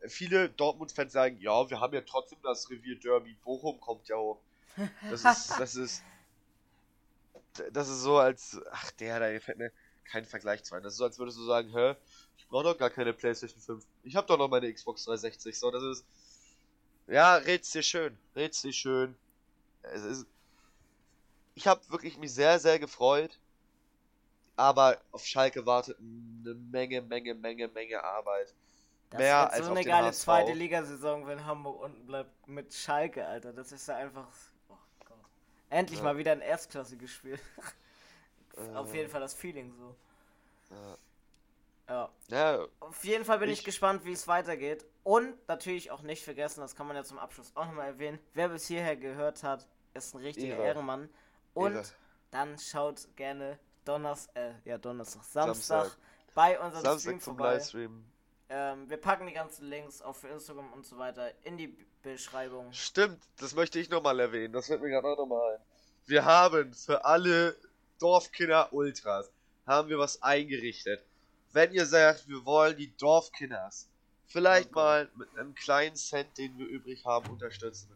[0.06, 3.34] viele Dortmund-Fans sagen, ja, wir haben ja trotzdem das Revier Derby.
[3.44, 4.40] Bochum kommt ja hoch.
[5.10, 6.02] Das ist, das ist,
[7.72, 8.60] das ist so, als.
[8.70, 9.72] Ach, der, da gefällt mir
[10.04, 10.82] kein Vergleich zu ein.
[10.82, 11.94] Das ist so, als würdest du sagen, hä,
[12.36, 13.84] ich brauche doch gar keine PlayStation 5.
[14.02, 15.58] Ich habe doch noch meine Xbox 360.
[15.58, 16.04] So, das ist.
[17.06, 18.18] Ja, red's dir schön.
[18.34, 19.16] Red's dir schön.
[19.92, 20.26] Es ist.
[21.54, 23.38] Ich habe wirklich mich sehr, sehr gefreut.
[24.56, 28.54] Aber auf Schalke wartet eine Menge, Menge, Menge, Menge Arbeit.
[29.10, 30.22] Das Mehr wird als so eine geile HSV.
[30.22, 33.52] zweite Ligasaison, wenn Hamburg unten bleibt mit Schalke, Alter.
[33.52, 34.28] Das ist ja einfach
[35.74, 36.04] Endlich ja.
[36.04, 37.36] mal wieder ein erstklassiges Spiel.
[38.56, 39.96] äh, Auf jeden Fall das Feeling so.
[41.88, 42.10] Ja.
[42.28, 42.66] ja.
[42.78, 44.86] Auf jeden Fall bin ich, ich gespannt, wie es weitergeht.
[45.02, 48.20] Und natürlich auch nicht vergessen, das kann man ja zum Abschluss auch nochmal erwähnen.
[48.34, 50.66] Wer bis hierher gehört hat, ist ein richtiger Ehre.
[50.66, 51.08] Ehrenmann.
[51.54, 51.84] Und Ehre.
[52.30, 55.98] dann schaut gerne Donners, äh, ja, Donnerstag, Samstag, Samstag.
[56.34, 57.54] bei unserem Samstag Stream vorbei.
[57.54, 58.04] Livestream.
[58.48, 62.72] Ähm, wir packen die ganzen Links auch für Instagram und so weiter in die Beschreibung.
[62.72, 64.52] Stimmt, das möchte ich nochmal erwähnen.
[64.52, 65.60] Das wird mir gerade auch nochmal ein.
[66.06, 67.56] Wir haben für alle
[67.98, 69.30] Dorfkinder Ultras
[69.66, 71.02] haben wir was eingerichtet.
[71.52, 73.88] Wenn ihr sagt, wir wollen die Dorfkinders
[74.26, 74.74] vielleicht okay.
[74.74, 77.88] mal mit einem kleinen Cent, den wir übrig haben, unterstützen.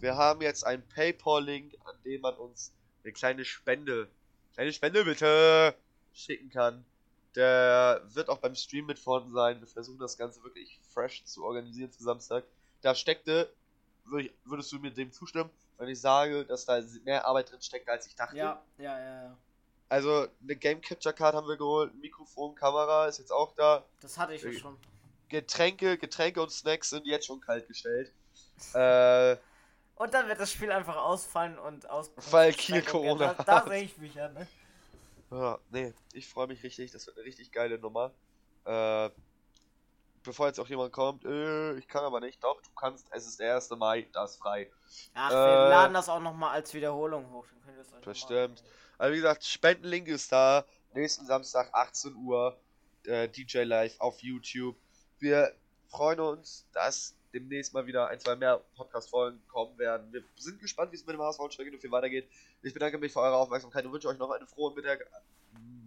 [0.00, 2.72] Wir haben jetzt einen PayPal-Link, an dem man uns
[3.04, 4.08] eine kleine Spende,
[4.54, 5.74] kleine Spende bitte,
[6.14, 6.84] schicken kann.
[7.34, 9.60] Der wird auch beim Stream mit vorne sein.
[9.60, 12.44] Wir versuchen das Ganze wirklich fresh zu organisieren für Samstag.
[12.80, 13.52] Da steckte,
[14.44, 18.06] würdest du mir dem zustimmen, wenn ich sage, dass da mehr Arbeit drin steckt, als
[18.06, 18.36] ich dachte?
[18.36, 19.36] Ja, ja, ja, ja.
[19.90, 23.84] Also, eine Game Capture Card haben wir geholt, Mikrofon, Kamera ist jetzt auch da.
[24.00, 24.76] Das hatte ich ja schon.
[25.28, 28.12] Getränke, Getränke und Snacks sind jetzt schon kalt gestellt.
[28.74, 29.36] äh,
[30.00, 32.10] und dann wird das Spiel einfach ausfallen und aus.
[32.30, 33.34] Weil Kiel Corona.
[33.34, 34.46] Da, da sehe ich mich ja, ne?
[35.30, 36.90] Ja, nee, ich freue mich richtig.
[36.90, 38.10] Das wird eine richtig geile Nummer.
[38.64, 39.10] Äh,
[40.22, 42.42] bevor jetzt auch jemand kommt, äh, ich kann aber nicht.
[42.42, 43.08] Doch, du kannst.
[43.10, 43.68] Es ist der 1.
[43.72, 44.70] Mai, das ist frei.
[45.12, 47.44] Ach, äh, wir laden das auch nochmal als Wiederholung hoch.
[47.50, 48.64] Dann könnt ihr das bestimmt.
[48.96, 50.64] Also wie gesagt, Spendenlink ist da.
[50.94, 52.58] Nächsten Samstag 18 Uhr.
[53.04, 54.76] Äh, DJ Live auf YouTube.
[55.18, 55.54] Wir
[55.88, 60.12] freuen uns, dass demnächst mal wieder ein, zwei mehr Podcast-Folgen kommen werden.
[60.12, 62.28] Wir sind gespannt, wie es mit dem HSV Strecke viel weitergeht.
[62.62, 65.06] Ich bedanke mich für eure Aufmerksamkeit und wünsche euch noch einen frohen Mittag,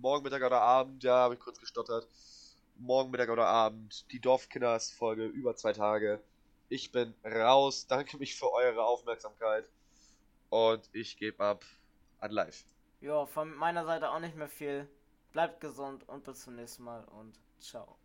[0.02, 1.04] morgen Mittag oder Abend.
[1.04, 2.08] Ja, habe ich kurz gestottert.
[2.78, 4.12] Morgen Mittag oder Abend.
[4.12, 6.20] Die Dorfkinders-Folge über zwei Tage.
[6.70, 7.88] Ich bin raus.
[7.90, 9.66] Danke mich für eure Aufmerksamkeit.
[10.50, 11.64] Und ich gebe ab
[12.20, 12.64] an live.
[13.02, 14.88] Ja, von meiner Seite auch nicht mehr viel.
[15.34, 17.98] Bleibt gesund und bis zum nächsten Mal und ciao.